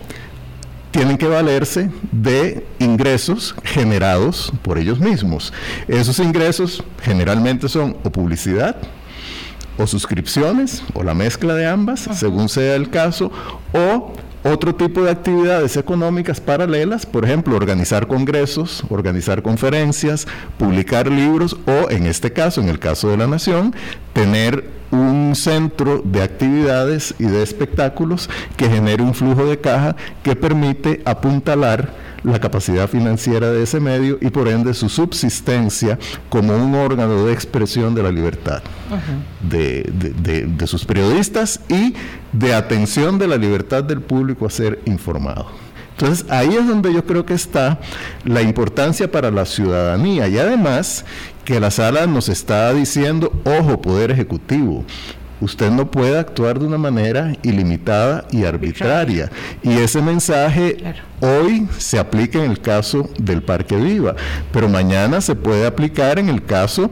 [0.92, 5.52] tienen que valerse de ingresos generados por ellos mismos.
[5.88, 8.78] Esos ingresos generalmente son o publicidad,
[9.78, 13.30] o suscripciones, o la mezcla de ambas, según sea el caso,
[13.74, 14.14] o
[14.46, 20.28] otro tipo de actividades económicas paralelas, por ejemplo, organizar congresos, organizar conferencias,
[20.60, 23.76] publicar libros o, en este caso, en el caso de la Nación,
[24.16, 30.38] tener un centro de actividades y de espectáculos que genere un flujo de caja que
[30.38, 31.92] permite apuntalar
[32.24, 36.00] la capacidad financiera de ese medio y por ende su subsistencia
[36.30, 38.64] como un órgano de expresión de la libertad
[39.42, 39.84] de,
[40.48, 41.94] de sus periodistas y
[42.32, 45.65] de atención de la libertad del público a ser informado.
[45.98, 47.80] Entonces ahí es donde yo creo que está
[48.26, 51.06] la importancia para la ciudadanía y además
[51.46, 54.84] que la sala nos está diciendo, ojo, poder ejecutivo,
[55.42, 59.30] Usted no puede actuar de una manera ilimitada y arbitraria.
[59.64, 60.78] Y ese mensaje
[61.20, 64.16] hoy se aplica en el caso del Parque Viva,
[64.52, 66.90] pero mañana se puede aplicar en el caso,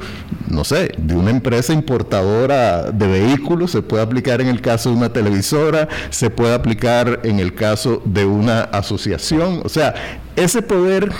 [0.49, 4.97] no sé, de una empresa importadora de vehículos, se puede aplicar en el caso de
[4.97, 9.61] una televisora, se puede aplicar en el caso de una asociación.
[9.63, 9.93] O sea,
[10.35, 11.11] ese poder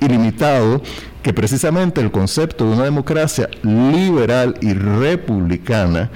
[0.00, 0.82] ilimitado
[1.22, 6.10] que precisamente el concepto de una democracia liberal y republicana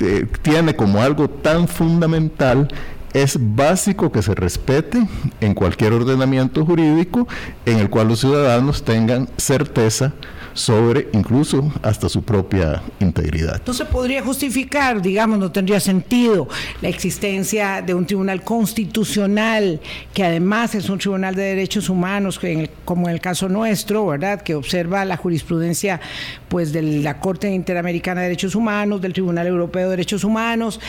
[0.00, 2.68] eh, tiene como algo tan fundamental
[3.12, 5.06] es básico que se respete
[5.40, 7.26] en cualquier ordenamiento jurídico
[7.64, 10.12] en el cual los ciudadanos tengan certeza
[10.56, 13.56] sobre incluso hasta su propia integridad.
[13.56, 16.48] Entonces podría justificar, digamos, no tendría sentido
[16.80, 19.80] la existencia de un tribunal constitucional
[20.14, 22.40] que además es un tribunal de derechos humanos,
[22.84, 24.40] como en el caso nuestro, ¿verdad?
[24.40, 26.00] Que observa la jurisprudencia
[26.48, 30.80] pues de la Corte Interamericana de Derechos Humanos, del Tribunal Europeo de Derechos Humanos.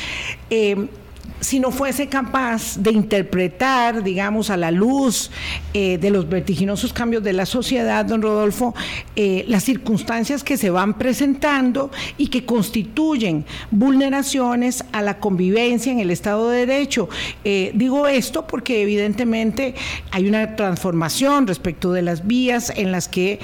[0.49, 0.88] Eh,
[1.39, 5.29] si no fuese capaz de interpretar, digamos, a la luz
[5.73, 8.73] eh, de los vertiginosos cambios de la sociedad, don Rodolfo,
[9.15, 15.99] eh, las circunstancias que se van presentando y que constituyen vulneraciones a la convivencia en
[15.99, 17.07] el Estado de Derecho.
[17.43, 19.75] Eh, digo esto porque evidentemente
[20.11, 23.39] hay una transformación respecto de las vías en las que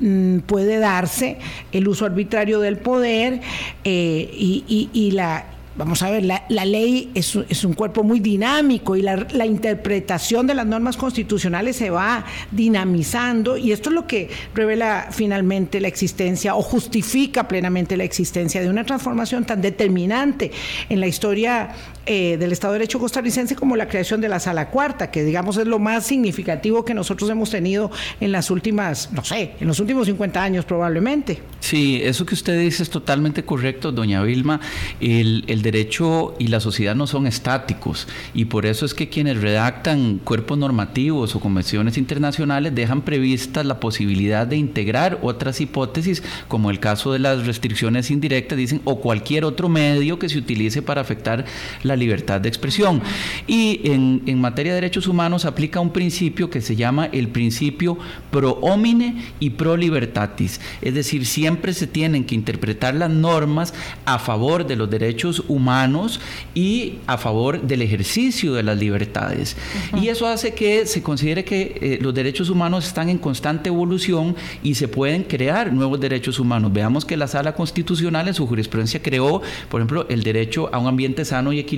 [0.00, 1.38] mm, puede darse
[1.72, 3.40] el uso arbitrario del poder
[3.84, 5.44] y la
[5.78, 10.66] vamos a ver, la, ley es, un cuerpo muy dinámico y la, interpretación de las
[10.66, 16.62] normas constitucionales se va dinamizando y esto es lo que revela finalmente la existencia o
[16.62, 20.50] justifica plenamente la existencia de una transformación tan determinante
[20.88, 21.70] en la historia
[22.06, 25.56] eh, del Estado de Derecho costarricense como la creación de la Sala Cuarta, que digamos
[25.56, 29.80] es lo más significativo que nosotros hemos tenido en las últimas, no sé, en los
[29.80, 31.40] últimos 50 años probablemente.
[31.60, 34.60] Sí, eso que usted dice es totalmente correcto, doña Vilma.
[35.00, 39.40] El, el derecho y la sociedad no son estáticos y por eso es que quienes
[39.40, 46.70] redactan cuerpos normativos o convenciones internacionales dejan prevista la posibilidad de integrar otras hipótesis, como
[46.70, 51.00] el caso de las restricciones indirectas, dicen, o cualquier otro medio que se utilice para
[51.00, 51.44] afectar
[51.82, 53.02] la libertad de expresión.
[53.46, 57.98] Y en, en materia de derechos humanos aplica un principio que se llama el principio
[58.30, 60.60] pro homine y pro libertatis.
[60.80, 66.20] Es decir, siempre se tienen que interpretar las normas a favor de los derechos humanos
[66.54, 69.56] y a favor del ejercicio de las libertades.
[70.00, 74.36] Y eso hace que se considere que eh, los derechos humanos están en constante evolución
[74.62, 76.72] y se pueden crear nuevos derechos humanos.
[76.72, 80.86] Veamos que la Sala Constitucional en su jurisprudencia creó, por ejemplo, el derecho a un
[80.86, 81.77] ambiente sano y equilibrado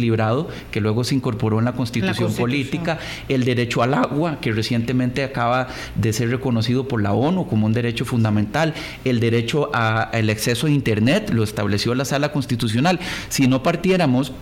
[0.70, 5.68] que luego se incorporó en la constitución, política, el derecho al agua, que recientemente acaba
[5.94, 10.70] de ser reconocido por la ONU como un derecho fundamental, el derecho al acceso a
[10.70, 12.98] Internet, lo estableció la sala constitucional.
[13.28, 14.32] Si no partiéramos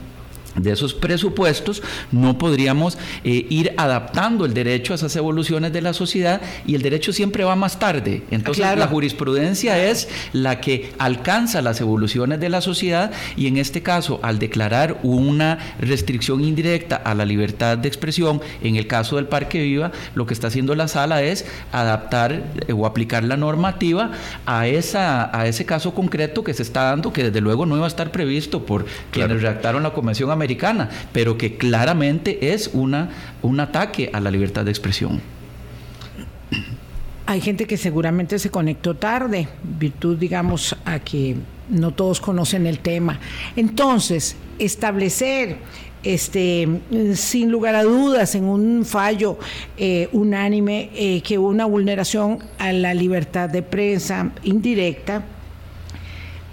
[0.62, 5.92] de esos presupuestos no podríamos eh, ir adaptando el derecho a esas evoluciones de la
[5.92, 8.22] sociedad y el derecho siempre va más tarde.
[8.30, 13.82] Entonces la jurisprudencia es la que alcanza las evoluciones de la sociedad y en este
[13.82, 19.26] caso al declarar una restricción indirecta a la libertad de expresión, en el caso del
[19.26, 24.10] Parque Viva, lo que está haciendo la sala es adaptar eh, o aplicar la normativa
[24.46, 27.84] a, esa, a ese caso concreto que se está dando, que desde luego no iba
[27.84, 30.47] a estar previsto por quienes redactaron la Convención Americana
[31.12, 33.11] pero que claramente es una,
[33.42, 35.20] un ataque a la libertad de expresión.
[37.26, 41.37] Hay gente que seguramente se conectó tarde, virtud, digamos, a que
[41.68, 43.20] no todos conocen el tema.
[43.54, 45.58] Entonces, establecer
[46.02, 46.66] este,
[47.14, 49.38] sin lugar a dudas, en un fallo
[49.76, 55.24] eh, unánime, eh, que una vulneración a la libertad de prensa indirecta,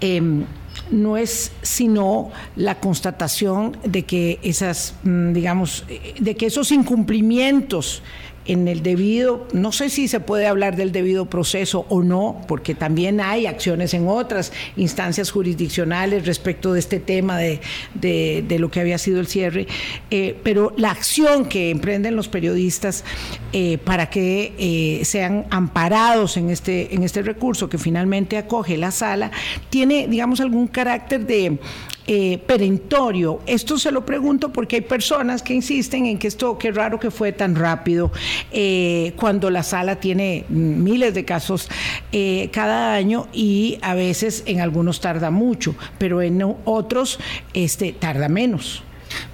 [0.00, 0.44] em,
[0.90, 8.02] no es sino la constatación de que esas, mm, digamos, eh, de que esos incumplimientos
[8.46, 12.74] en el debido, no sé si se puede hablar del debido proceso o no, porque
[12.74, 17.60] también hay acciones en otras instancias jurisdiccionales respecto de este tema de,
[17.94, 19.66] de, lo que había sido el cierre,
[20.10, 23.04] eh, pero la acción que emprenden los periodistas
[23.52, 28.90] eh, para que eh, sean amparados en este, en este recurso que finalmente acoge la
[28.90, 29.30] sala,
[29.70, 31.58] tiene, digamos, algún carácter de
[32.06, 33.40] eh, perentorio.
[33.46, 37.10] Esto se lo pregunto porque hay personas que insisten en que esto, qué raro que
[37.10, 38.12] fue tan rápido,
[38.52, 41.68] eh, cuando la sala tiene miles de casos
[42.12, 47.18] eh, cada año y a veces en algunos tarda mucho, pero en otros
[47.52, 48.82] este, tarda menos.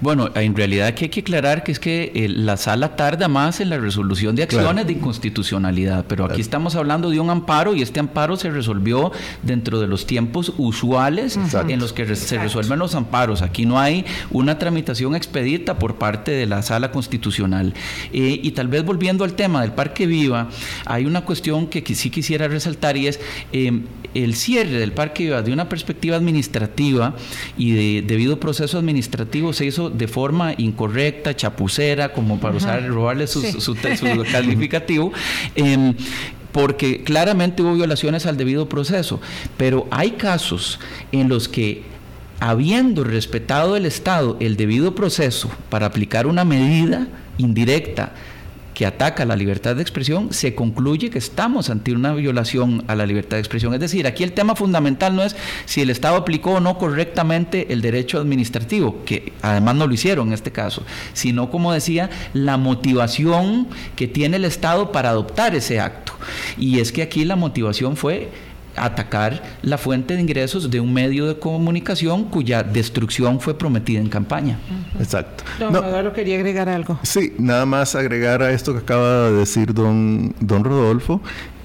[0.01, 3.59] Bueno, en realidad aquí hay que aclarar que es que eh, la sala tarda más
[3.59, 7.81] en la resolución de acciones de inconstitucionalidad, pero aquí estamos hablando de un amparo y
[7.81, 12.95] este amparo se resolvió dentro de los tiempos usuales en los que se resuelven los
[12.95, 13.41] amparos.
[13.41, 17.73] Aquí no hay una tramitación expedita por parte de la sala constitucional.
[18.11, 20.49] Eh, y tal vez volviendo al tema del Parque Viva,
[20.85, 23.19] hay una cuestión que, sí quisiera resaltar y es
[23.51, 27.15] em, el cierre del Parque Viva de una perspectiva administrativa
[27.57, 33.27] y de debido proceso administrativo se hizo de forma incorrecta, chapucera, como para usar, robarle
[33.27, 33.41] su,
[34.31, 35.11] calificativo.
[35.55, 35.95] Em,
[36.51, 39.19] porque claramente hubo violaciones al debido proceso,
[39.57, 40.79] pero hay casos
[41.11, 41.83] en los que
[42.39, 47.07] habiendo respetado el Estado el debido proceso para aplicar una medida
[47.37, 48.13] indirecta
[48.85, 53.37] ataca la libertad de expresión, se concluye que estamos ante una violación a la libertad
[53.37, 53.73] de expresión.
[53.73, 57.71] Es decir, aquí el tema fundamental no es si el Estado aplicó o no correctamente
[57.73, 62.57] el derecho administrativo, que además no lo hicieron en este caso, sino, como decía, la
[62.57, 66.13] motivación que tiene el Estado para adoptar ese acto.
[66.57, 68.29] Y es que aquí la motivación fue
[68.75, 74.09] atacar la fuente de ingresos de un medio de comunicación cuya destrucción fue prometida en
[74.09, 74.59] campaña.
[74.99, 75.43] Exacto.
[75.59, 76.99] Don no, quería agregar algo.
[77.03, 81.21] Sí, nada más agregar a esto que acaba de decir don, don Rodolfo,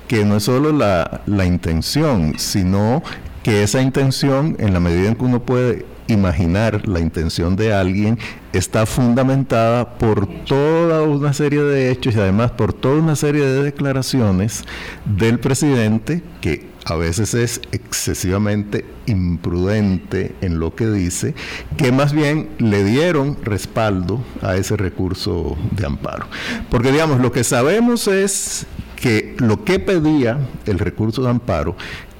[0.06, 3.02] que no es solo la, la intención, sino
[3.42, 8.18] que esa intención, en la medida en que uno puede imaginar la intención de alguien
[8.52, 13.62] está fundamentada por toda una serie de hechos y además por toda una serie de
[13.62, 14.64] declaraciones
[15.04, 21.34] del presidente que a veces es excesivamente imprudente en lo que dice,
[21.76, 26.26] que más bien le dieron respaldo a ese recurso de amparo.
[26.70, 31.76] Porque digamos, lo que sabemos es que lo que pedía el recurso de amparo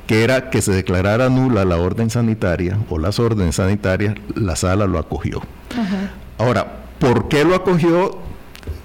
[0.09, 4.87] que era que se declarara nula la orden sanitaria o las órdenes sanitarias, la sala
[4.87, 5.43] lo acogió.
[6.39, 8.19] Ahora, ¿por qué lo acogió?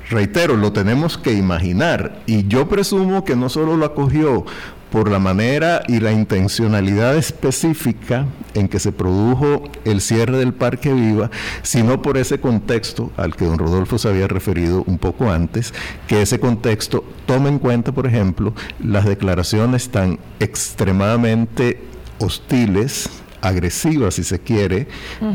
[0.10, 4.46] Reitero, lo tenemos que imaginar y yo presumo que no solo lo acogió
[4.94, 10.94] por la manera y la intencionalidad específica en que se produjo el cierre del Parque
[10.94, 11.32] Viva,
[11.64, 15.74] sino por ese contexto al que don Rodolfo se había referido un poco antes,
[16.06, 21.82] que ese contexto toma en cuenta, por ejemplo, las declaraciones tan extremadamente
[22.20, 23.10] hostiles,
[23.42, 24.88] agresivas, si se quiere,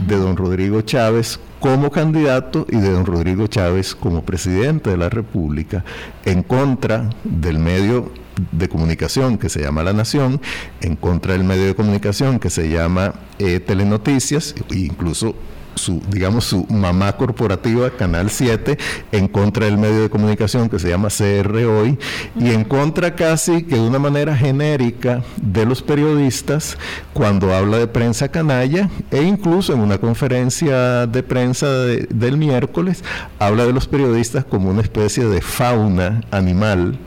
[0.06, 5.08] de don Rodrigo Chávez como candidato y de don Rodrigo Chávez como presidente de la
[5.08, 5.84] República
[6.24, 8.12] en contra del medio
[8.52, 10.40] de comunicación que se llama La Nación,
[10.80, 15.34] en contra del medio de comunicación que se llama eh, Telenoticias, e incluso
[15.78, 18.76] su, digamos, su mamá corporativa, Canal 7,
[19.12, 21.98] en contra del medio de comunicación que se llama CR Hoy,
[22.38, 26.76] y en contra casi que de una manera genérica de los periodistas
[27.14, 33.02] cuando habla de prensa canalla, e incluso en una conferencia de prensa del miércoles,
[33.38, 36.98] habla de los periodistas como una especie de fauna animal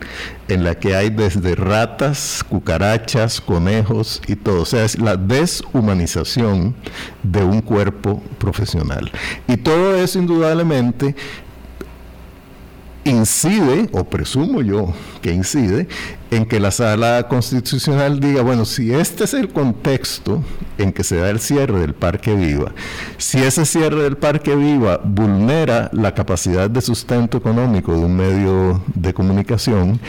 [0.48, 4.62] en la que hay desde ratas, cucarachas, conejos y todo.
[4.62, 6.74] O sea, es la deshumanización
[7.22, 9.10] de un cuerpo profesional.
[9.48, 11.14] Y todo eso indudablemente
[13.04, 15.88] incide, o presumo yo que incide,
[16.30, 20.42] en que la sala constitucional diga, bueno, si este es el contexto
[20.78, 22.72] en que se da el cierre del Parque Viva,
[23.18, 28.82] si ese cierre del Parque Viva vulnera la capacidad de sustento económico de un medio
[28.94, 30.00] de comunicación,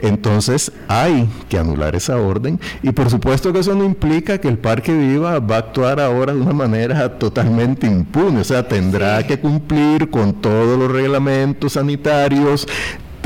[0.00, 4.58] entonces hay que anular esa orden y por supuesto que eso no implica que el
[4.58, 9.38] Parque Viva va a actuar ahora de una manera totalmente impune, o sea, tendrá que
[9.38, 12.66] cumplir con todos los reglamentos sanitarios,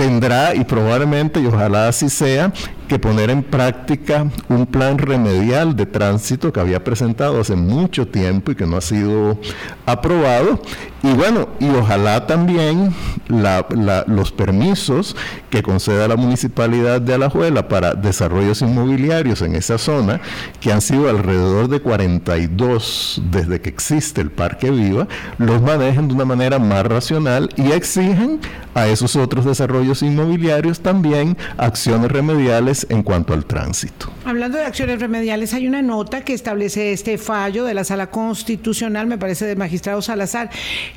[0.01, 2.53] tendrá y probablemente y ojalá así sea
[2.89, 8.51] que poner en práctica un plan remedial de tránsito que había presentado hace mucho tiempo
[8.51, 9.39] y que no ha sido
[9.85, 10.61] aprobado.
[11.03, 12.95] Y bueno, y ojalá también
[13.29, 15.17] los permisos
[15.49, 20.21] que conceda la municipalidad de Alajuela para desarrollos inmobiliarios en esa zona,
[20.61, 26.15] que han sido alrededor de 42 desde que existe el Parque Viva, los manejen de
[26.15, 28.41] una manera más racional y exigen
[28.75, 34.11] a esos otros desarrollos inmobiliarios también acciones remediales en cuanto al tránsito.
[34.25, 39.07] Hablando de acciones remediales, hay una nota que establece este fallo de la Sala Constitucional,
[39.07, 40.51] me parece del magistrado Salazar,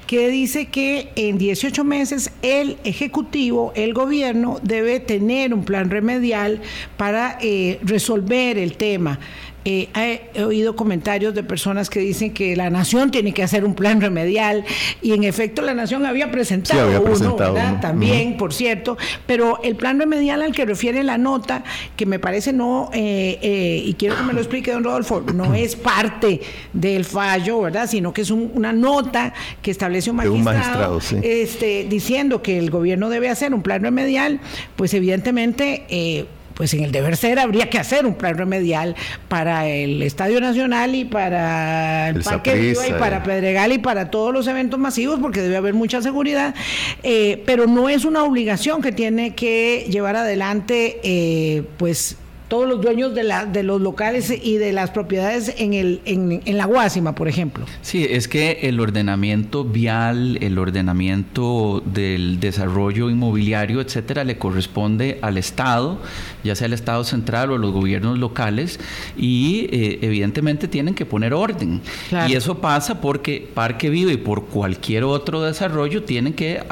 [0.08, 6.62] que dice que en 18 meses el Ejecutivo, el gobierno, debe tener un plan remedial
[6.98, 9.20] para eh, resolver el tema.
[9.66, 9.88] Eh,
[10.36, 14.02] he oído comentarios de personas que dicen que la nación tiene que hacer un plan
[14.02, 14.66] remedial
[15.02, 17.36] y en efecto la nación había presentado, uno,
[17.80, 21.64] también, por cierto, pero el plan remedial al que refiere la nota,
[21.96, 25.54] que me parece no, eh, eh, y quiero que me lo explique don Rodolfo, no
[25.56, 26.42] es parte
[26.74, 27.88] del fallo, ¿verdad?
[27.90, 33.30] Sino que es una nota que establece un magistrado, este, diciendo que el gobierno debe
[33.30, 34.42] hacer un plan remedial,
[34.76, 38.96] pues evidentemente pues en el deber ser habría que hacer un plan remedial
[39.28, 44.34] para el Estadio Nacional y para el, Parque Viva y para Pedregal y para todos
[44.34, 46.56] los eventos masivos, porque debe haber mucha seguridad,
[47.04, 52.18] eh, pero no es una obligación que tiene que llevar adelante, eh, pues
[52.54, 56.40] todos los dueños de, la, de los locales y de las propiedades en, el, en,
[56.46, 57.66] en, la Guásima, por ejemplo.
[57.82, 65.40] Sí, es que el ordenamiento vial, el ordenamiento del desarrollo inmobiliario, etcétera, le corresponde al
[65.40, 66.00] Estado,
[66.44, 68.80] ya sea el Estado central o los gobiernos locales,
[69.18, 71.82] y eh, evidentemente tienen que poner orden.
[72.28, 76.64] Y eso pasa porque Parque Vivo y por cualquier otro desarrollo tienen que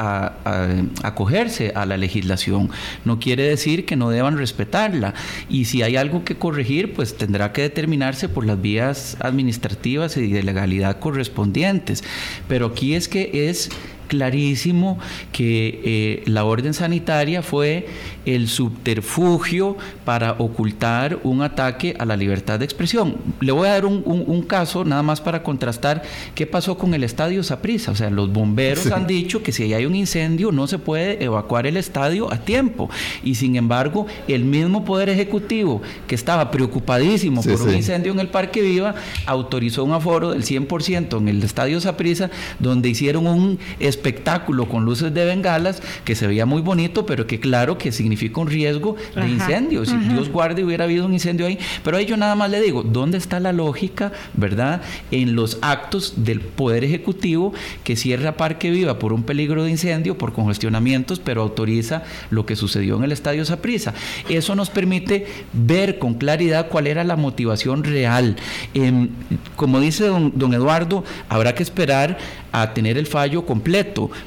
[1.02, 2.70] acogerse a la legislación.
[3.04, 5.14] No quiere decir que no deban respetarla.
[5.48, 10.32] Y si hay algo que corregir, pues tendrá que determinarse por las vías administrativas y
[10.32, 12.04] de legalidad correspondientes.
[12.48, 13.70] Pero aquí es que es
[14.12, 14.98] clarísimo
[15.32, 17.86] que eh, la orden sanitaria fue
[18.26, 23.16] el subterfugio para ocultar un ataque a la libertad de expresión.
[23.40, 26.02] Le voy a dar un, caso nada más para contrastar
[26.34, 27.92] qué pasó con el estadio Saprissa.
[27.92, 31.66] O sea, los bomberos han dicho que si hay un incendio no se puede evacuar
[31.66, 32.90] el estadio a tiempo.
[33.24, 38.28] Y sin embargo, el mismo Poder Ejecutivo, que estaba preocupadísimo por un incendio en el
[38.28, 38.94] Parque Viva,
[39.24, 43.58] autorizó un aforo del 100% en el estadio Saprissa, donde hicieron un
[44.02, 48.40] espectáculo con luces de bengalas que se veía muy bonito, pero que claro que significa
[48.40, 49.84] un riesgo de incendio.
[49.84, 51.58] Si Dios guarde hubiera habido un incendio ahí.
[51.84, 54.82] Pero ahí yo nada más le digo, ¿dónde está la lógica, verdad?
[55.12, 60.18] En los actos del Poder Ejecutivo que cierra Parque Viva por un peligro de incendio,
[60.18, 63.94] por congestionamientos, pero autoriza lo que sucedió en el Estadio Saprissa.
[64.28, 68.34] Eso nos permite ver con claridad cuál era la motivación real.
[68.74, 69.10] Em,
[69.54, 72.18] como dice don, don Eduardo, habrá que esperar
[72.50, 73.81] a tener el fallo completo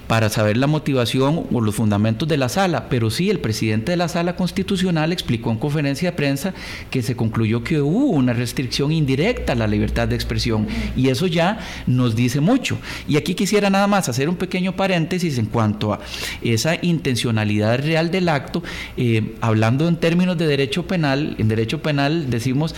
[0.08, 3.98] para saber la motivación o los fundamentos de la sala, pero sí el presidente de
[3.98, 6.54] la sala constitucional explicó en conferencia de prensa
[6.90, 11.28] que se concluyó que hubo una restricción indirecta a la libertad de expresión y eso
[11.28, 12.78] ya nos dice mucho.
[13.08, 16.00] Y aquí quisiera nada más hacer un pequeño paréntesis en cuanto a
[16.42, 18.64] esa intencionalidad real del acto,
[18.98, 22.76] eh, hablando en términos de derecho penal, en derecho penal decimos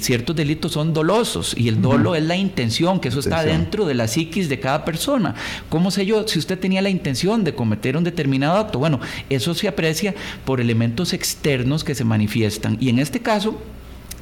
[0.00, 3.94] ciertos delitos son dolosos y el dolo es la intención, que eso está dentro de
[3.94, 5.34] la psiquis de cada persona.
[5.68, 8.78] ¿Cómo sé yo si usted tenía la intención de cometer un determinado acto?
[8.78, 9.00] Bueno,
[9.30, 10.14] eso se aprecia
[10.44, 13.60] por elementos externos que se manifiestan y en este caso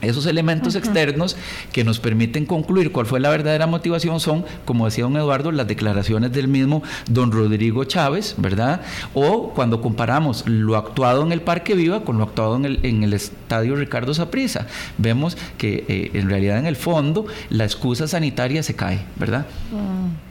[0.01, 1.37] esos elementos externos
[1.73, 5.69] que nos permiten concluir cuál fue la verdadera motivación son, como decía don Eduardo, las
[5.69, 8.83] declaraciones del mismo don Rodrigo Chávez, ¿verdad?
[9.15, 13.03] O cuando comparamos lo actuado en el Parque Viva con lo actuado en el, en
[13.03, 14.67] el Estadio Ricardo Saprissa,
[14.99, 19.47] vemos que eh, en realidad en el fondo la excusa sanitaria se cae, ¿verdad?
[19.73, 20.30] Mm.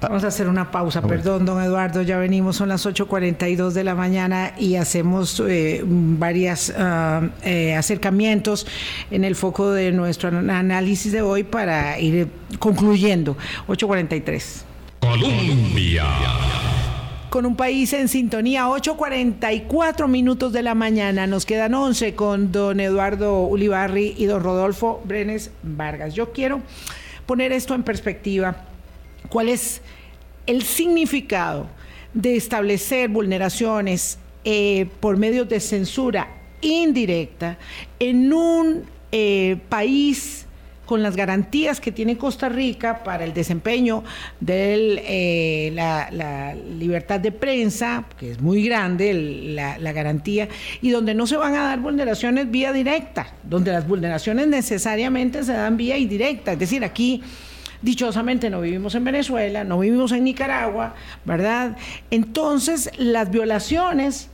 [0.00, 3.94] Vamos a hacer una pausa, perdón, don Eduardo, ya venimos, son las 8.42 de la
[3.94, 8.66] mañana y hacemos eh, varios ah, eh, acercamientos
[9.10, 12.28] en el foco de nuestro análisis de hoy para ir
[12.58, 13.38] concluyendo.
[13.68, 14.62] 8.43.
[15.00, 16.04] Colombia.
[17.30, 22.80] Con un país en sintonía, 8.44 minutos de la mañana, nos quedan 11 con don
[22.80, 26.14] Eduardo Ulibarri y don Rodolfo Brenes Vargas.
[26.14, 26.60] Yo quiero
[27.24, 28.56] poner esto en perspectiva
[29.26, 29.80] cuál es
[30.46, 31.68] el significado
[32.14, 36.28] de establecer vulneraciones eh, por medio de censura
[36.60, 37.58] indirecta
[37.98, 40.46] en un eh, país
[40.86, 44.04] con las garantías que tiene Costa Rica para el desempeño
[44.38, 50.48] de eh, la, libertad de prensa, que es muy grande la, la, garantía,
[50.80, 55.52] y donde no se van a dar vulneraciones vía directa, donde las vulneraciones necesariamente se
[55.52, 56.52] dan vía indirecta.
[56.52, 57.20] Es decir, aquí
[57.86, 61.76] Dichosamente no vivimos en Venezuela, no vivimos en Nicaragua, ¿verdad?
[62.10, 64.28] Entonces, las violaciones,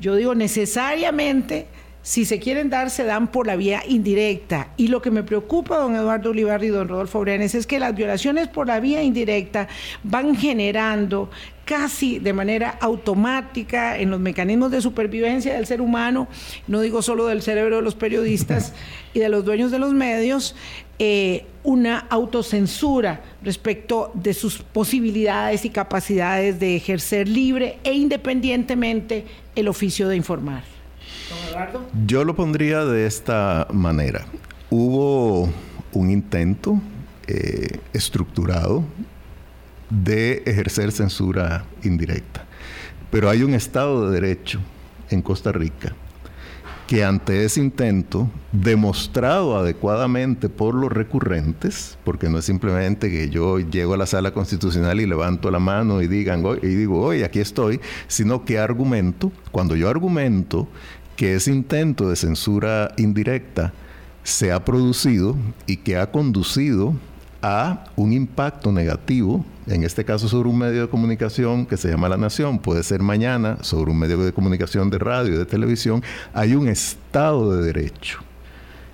[0.00, 1.68] yo digo necesariamente,
[2.02, 4.70] si se quieren dar, se dan por la vía indirecta.
[4.76, 7.94] Y lo que me preocupa, don Eduardo Olivar y don Rodolfo Brenes, es que las
[7.94, 9.68] violaciones por la vía indirecta
[10.02, 11.30] van generando
[11.64, 16.26] casi de manera automática en los mecanismos de supervivencia del ser humano,
[16.66, 18.74] no digo solo del cerebro de los periodistas
[19.14, 20.56] y de los dueños de los medios,
[21.02, 29.24] eh, una autocensura respecto de sus posibilidades y capacidades de ejercer libre e independientemente
[29.56, 30.62] el oficio de informar.
[32.06, 34.26] Yo lo pondría de esta manera.
[34.68, 35.48] Hubo
[35.94, 36.78] un intento
[37.26, 38.84] eh, estructurado
[39.88, 42.44] de ejercer censura indirecta,
[43.10, 44.60] pero hay un Estado de Derecho
[45.08, 45.94] en Costa Rica
[46.90, 53.60] que ante ese intento, demostrado adecuadamente por los recurrentes, porque no es simplemente que yo
[53.60, 57.38] llego a la sala constitucional y levanto la mano y, digan, y digo, oye, aquí
[57.38, 57.78] estoy,
[58.08, 60.66] sino que argumento, cuando yo argumento
[61.14, 63.72] que ese intento de censura indirecta
[64.24, 65.36] se ha producido
[65.68, 66.96] y que ha conducido
[67.42, 72.08] a un impacto negativo, en este caso sobre un medio de comunicación que se llama
[72.08, 76.02] La Nación, puede ser mañana sobre un medio de comunicación de radio de televisión,
[76.34, 78.18] hay un Estado de Derecho,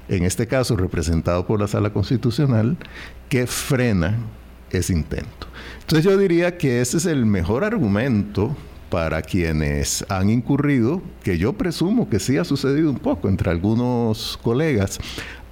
[0.08, 2.76] en este caso representado por la Sala Constitucional,
[3.28, 4.16] que frena
[4.70, 5.46] ese intento.
[5.80, 8.56] Entonces yo diría que ese es el mejor argumento
[8.90, 14.38] para quienes han incurrido, que yo presumo que sí ha sucedido un poco entre algunos
[14.42, 15.00] colegas,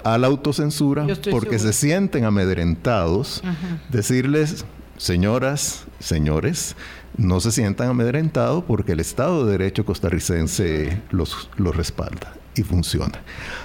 [0.05, 3.43] a la autocensura porque se sienten amedrentados,
[3.89, 4.65] decirles,
[4.97, 6.77] señoras, señores,
[7.17, 13.23] no se sientan amedrentados porque el Estado de Derecho costarricense los, los respalda y funciona.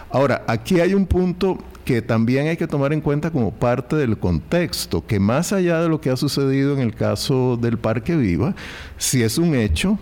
[0.09, 4.17] Ahora, aquí hay un punto que también hay que tomar en cuenta como parte del
[4.17, 8.55] contexto, que más allá de lo que ha sucedido en el caso del Parque Viva,
[8.97, 9.97] si es un hecho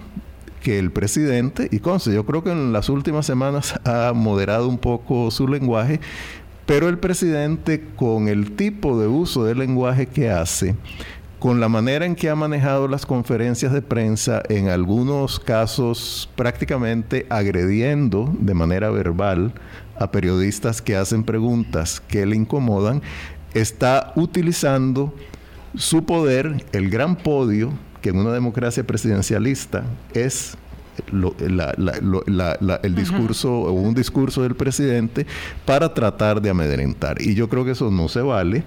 [0.61, 4.77] que el presidente, y conste, yo creo que en las últimas semanas ha moderado un
[4.77, 5.99] poco su lenguaje,
[6.65, 10.75] pero el presidente con el tipo de uso del lenguaje que hace,
[11.39, 17.25] con la manera en que ha manejado las conferencias de prensa, en algunos casos prácticamente
[17.29, 19.53] agrediendo de manera verbal
[19.99, 23.01] a periodistas que hacen preguntas que le incomodan,
[23.53, 25.13] está utilizando
[25.75, 27.71] su poder, el gran podio
[28.07, 29.83] que en una democracia presidencialista
[30.13, 30.55] es
[31.11, 35.25] el discurso o un discurso del presidente
[35.65, 37.21] para tratar de amedrentar.
[37.21, 38.63] Y yo creo que eso no se vale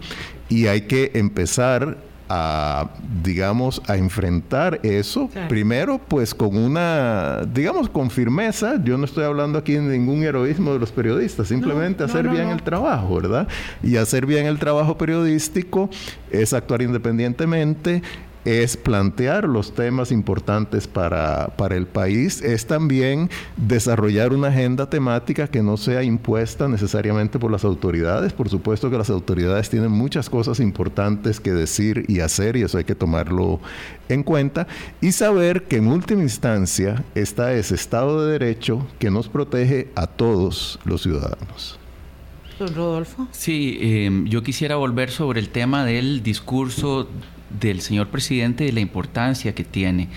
[0.50, 1.96] y hay que empezar
[2.28, 2.90] a,
[3.24, 5.30] digamos, a enfrentar eso.
[5.48, 8.80] Primero, pues con una, digamos, con firmeza.
[8.84, 12.62] Yo no estoy hablando aquí de ningún heroísmo de los periodistas, simplemente hacer bien el
[12.62, 13.48] trabajo, ¿verdad?
[13.82, 15.88] Y hacer bien el trabajo periodístico
[16.30, 18.02] es actuar independientemente,
[18.44, 25.48] es plantear los temas importantes para, para, el país, es también desarrollar una agenda temática
[25.48, 28.32] que no sea impuesta necesariamente por las autoridades.
[28.32, 32.78] Por supuesto que las autoridades tienen muchas cosas importantes que decir y hacer y eso
[32.78, 33.60] hay que tomarlo
[34.08, 34.66] en cuenta
[35.00, 40.06] y saber que en última instancia está ese Estado de Derecho que nos protege a
[40.06, 41.78] todos los ciudadanos.
[42.58, 43.26] Rodolfo.
[43.30, 47.08] Sí, eh, yo quisiera volver sobre el tema del discurso
[47.58, 50.08] del señor presidente y la importancia que tiene.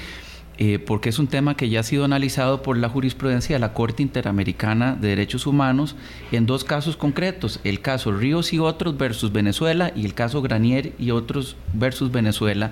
[0.59, 3.73] Eh, porque es un tema que ya ha sido analizado por la jurisprudencia de la
[3.73, 5.95] Corte Interamericana de Derechos Humanos
[6.31, 10.93] en dos casos concretos, el caso Ríos y otros versus Venezuela y el caso Granier
[10.99, 12.71] y otros versus Venezuela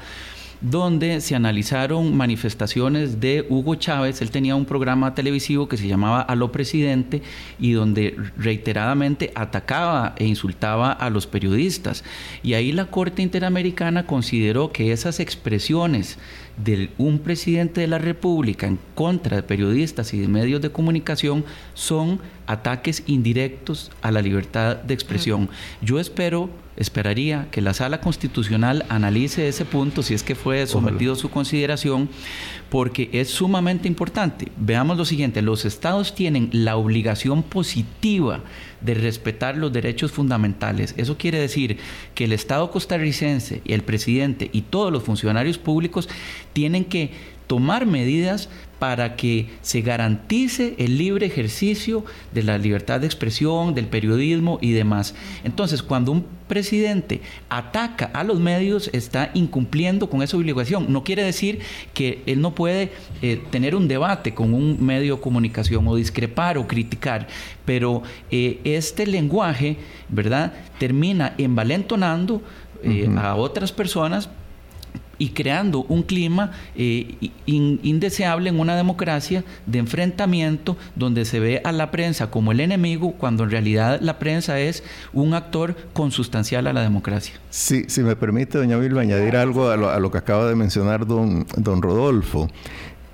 [0.62, 4.22] donde se analizaron manifestaciones de Hugo Chávez.
[4.22, 7.22] Él tenía un programa televisivo que se llamaba A lo Presidente
[7.60, 12.04] y donde reiteradamente atacaba e insultaba a los periodistas.
[12.44, 16.18] Y ahí la Corte Interamericana consideró que esas expresiones
[16.64, 21.44] de un presidente de la República en contra de periodistas y de medios de comunicación
[21.74, 25.50] son ataques indirectos a la libertad de expresión.
[25.82, 26.50] Yo espero,
[26.82, 31.30] esperaría que la Sala Constitucional analice ese punto si es que fue sometido a su
[31.30, 32.10] consideración,
[32.70, 34.52] porque es sumamente importante.
[34.58, 38.42] Veamos lo siguiente, los estados tienen la obligación positiva
[38.82, 40.94] de respetar los derechos fundamentales.
[40.98, 41.78] Eso quiere decir
[42.16, 46.10] que el Estado costarricense y el presidente y todos los funcionarios públicos
[46.54, 47.12] tienen que
[47.48, 48.48] tomar medidas
[48.80, 54.72] para que se garantice el libre ejercicio de la libertad de expresión, del periodismo y
[54.72, 55.14] demás.
[55.44, 60.92] Entonces, cuando un presidente ataca a los medios, está incumpliendo con esa obligación.
[60.92, 61.60] No quiere decir
[61.94, 62.92] que él no puede
[63.22, 67.30] eh, tener un debate con un medio de comunicación o discrepar o criticar,
[67.64, 69.78] pero eh, este lenguaje,
[70.10, 72.42] ¿verdad?, termina envalentonando
[72.84, 74.28] eh, a otras personas
[75.22, 81.72] y creando un clima eh, indeseable en una democracia de enfrentamiento donde se ve a
[81.72, 86.74] la prensa como el enemigo cuando en realidad la prensa es un actor consustancial a
[86.74, 87.36] la democracia.
[87.52, 90.56] Sí, si me permite, doña Vilma, añadir algo a lo, a lo que acaba de
[90.56, 92.48] mencionar don, don Rodolfo.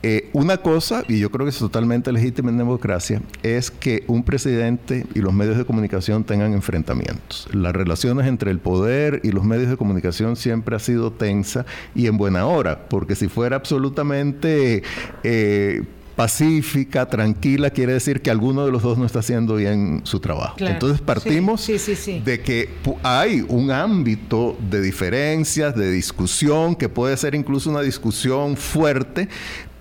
[0.10, 4.24] Eh, una cosa, y yo creo que es totalmente legítima en democracia, es que un
[4.24, 7.50] presidente y los medios de comunicación tengan enfrentamientos.
[7.52, 12.08] Las relaciones entre el poder y los medios de comunicación siempre ha sido tensa y
[12.08, 14.82] en buena hora, porque si fuera absolutamente
[15.24, 15.84] eh,
[16.18, 20.56] pacífica, tranquila, quiere decir que alguno de los dos no está haciendo bien su trabajo.
[20.60, 22.70] Entonces partimos de que
[23.04, 29.30] hay un ámbito de diferencias, de discusión, que puede ser incluso una discusión fuerte,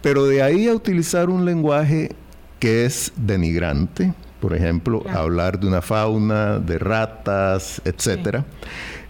[0.03, 2.11] pero de ahí a utilizar un lenguaje
[2.59, 8.45] que es denigrante, por ejemplo, hablar de una fauna, de ratas, etcétera,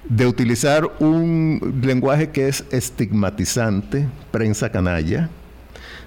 [0.09, 5.28] de utilizar un lenguaje que es estigmatizante, prensa canalla,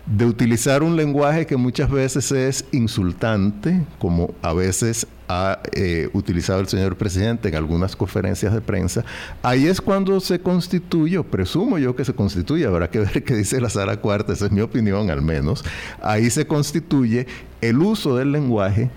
[0.06, 6.60] de utilizar un lenguaje que muchas veces es insultante, como a veces ha eh, utilizado
[6.60, 9.06] el señor presidente en algunas conferencias de prensa,
[9.44, 13.62] ahí es cuando se constituye, presumo yo que se constituye, habrá que ver qué dice
[13.62, 15.64] la sala cuarta, esa es mi opinión al menos,
[16.02, 17.28] ahí se constituye
[17.62, 18.90] el uso del lenguaje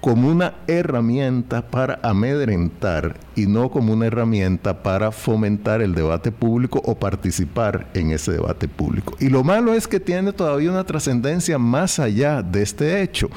[0.00, 6.80] como una herramienta para amedrentar y no como una herramienta para fomentar el debate público
[6.84, 9.14] o participar en ese debate público.
[9.20, 13.28] Y lo malo es que tiene todavía una trascendencia más allá de este hecho,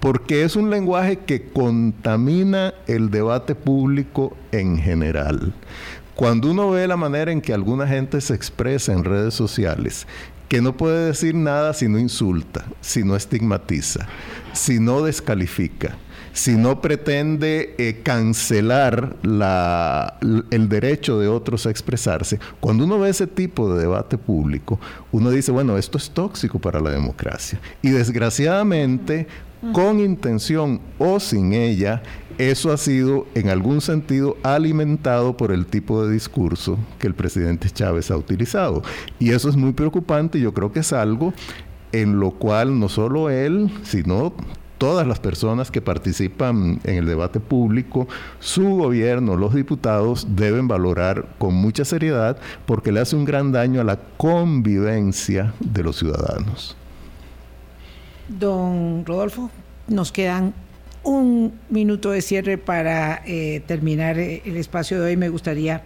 [0.00, 5.52] porque es un lenguaje que contamina el debate público en general.
[6.14, 10.06] Cuando uno ve la manera en que alguna gente se expresa en redes sociales,
[10.48, 14.08] que no puede decir nada si no insulta, si no estigmatiza,
[14.52, 15.96] si no descalifica,
[16.32, 23.26] si no pretende eh, cancelar el derecho de otros a expresarse, cuando uno ve ese
[23.26, 24.80] tipo de debate público,
[25.12, 27.60] uno dice, bueno, esto es tóxico para la democracia.
[27.82, 29.26] Y desgraciadamente,
[29.72, 32.02] con intención o sin ella,
[32.38, 37.68] eso ha sido en algún sentido alimentado por el tipo de discurso que el presidente
[37.68, 38.82] Chávez ha utilizado.
[39.18, 41.32] Y eso es muy preocupante yo creo que es algo
[41.92, 44.32] en lo cual no solo él, sino
[44.78, 48.06] todas las personas que participan en el debate público,
[48.38, 53.80] su gobierno, los diputados deben valorar con mucha seriedad porque le hace un gran daño
[53.80, 56.76] a la convivencia de los ciudadanos.
[58.28, 59.50] Don Rodolfo,
[59.86, 60.52] nos quedan
[61.02, 65.16] un minuto de cierre para eh, terminar eh, el espacio de hoy.
[65.16, 65.82] Me gustaría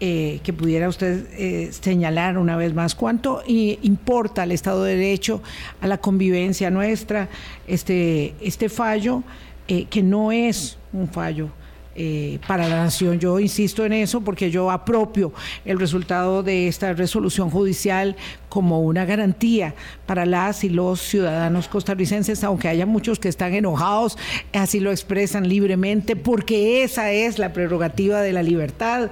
[0.00, 5.42] eh, que pudiera usted señalar una vez más cuánto importa al Estado de Derecho,
[5.80, 7.28] a la convivencia nuestra,
[7.66, 9.22] este, este fallo,
[9.66, 11.50] que no es un fallo
[11.94, 13.18] eh, para la nación.
[13.18, 15.32] Yo insisto en eso porque yo apropio
[15.64, 18.16] el resultado de esta resolución judicial
[18.48, 19.74] como una garantía
[20.06, 24.18] para las y los ciudadanos costarricenses, aunque haya muchos que están enojados,
[24.52, 29.10] así lo expresan libremente, porque esa es la prerrogativa de la libertad,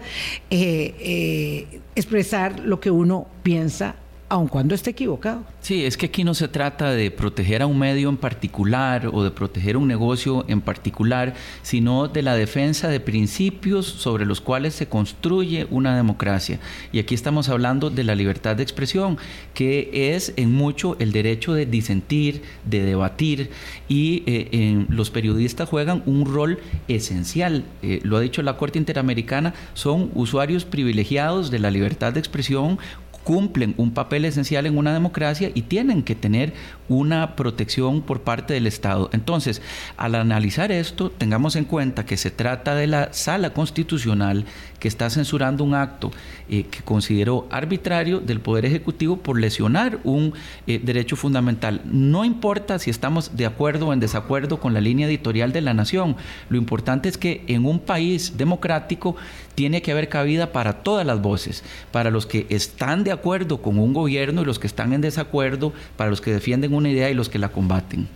[0.51, 3.97] eh, eh, expresar lo que uno piensa
[4.31, 5.43] aun cuando esté equivocado.
[5.61, 9.24] Sí, es que aquí no se trata de proteger a un medio en particular o
[9.24, 14.74] de proteger un negocio en particular, sino de la defensa de principios sobre los cuales
[14.74, 16.61] se construye una democracia.
[16.93, 19.18] Y aquí estamos hablando de la libertad de expresión,
[19.53, 23.51] que es en mucho el derecho de disentir, de debatir,
[23.89, 27.64] y eh, los periodistas juegan un rol esencial.
[27.83, 32.78] Eh, lo ha dicho la Corte Interamericana, son usuarios privilegiados de la libertad de expresión
[33.24, 36.52] cumplen un papel esencial en una democracia y tienen que tener
[36.88, 39.10] una protección por parte del Estado.
[39.12, 39.62] Entonces,
[39.96, 44.44] al analizar esto, tengamos en cuenta que se trata de la sala constitucional
[44.81, 46.11] que está censurando un acto
[46.49, 50.33] eh, que consideró arbitrario del Poder Ejecutivo por lesionar un
[50.66, 51.83] eh, derecho fundamental.
[51.85, 55.74] No importa si estamos de acuerdo o en desacuerdo con la línea editorial de la
[55.74, 56.16] nación,
[56.49, 59.14] lo importante es que en un país democrático
[59.55, 61.62] tiene que haber cabida para todas las voces,
[61.93, 65.72] para los que están de acuerdo con un gobierno y los que están en desacuerdo,
[65.97, 68.09] para los que defienden una idea y los que la combaten.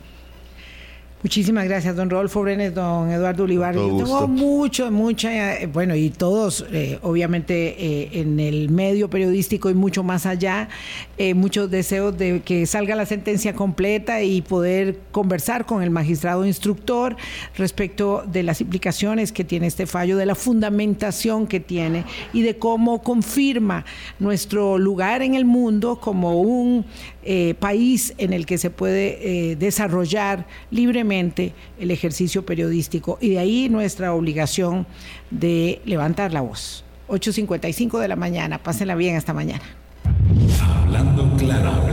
[1.24, 3.74] Muchísimas gracias, don Rodolfo Brenes, don Eduardo Olivar.
[3.74, 9.70] Yo tengo mucho, mucha, eh, bueno, y todos, eh, obviamente, eh, en el medio periodístico
[9.70, 10.68] y mucho más allá,
[11.34, 17.16] muchos deseos de que salga la sentencia completa y poder conversar con el magistrado instructor
[17.56, 22.58] respecto de las implicaciones que tiene este fallo, de la fundamentación que tiene y de
[22.58, 23.84] cómo confirma
[24.18, 26.84] nuestro lugar en el mundo como un
[27.60, 31.13] país en el que se puede desarrollar libremente
[31.78, 34.86] el ejercicio periodístico y de ahí nuestra obligación
[35.30, 36.84] de levantar la voz.
[37.08, 39.64] 8.55 de la mañana, pásenla bien hasta mañana.
[40.82, 41.84] Hablando claro.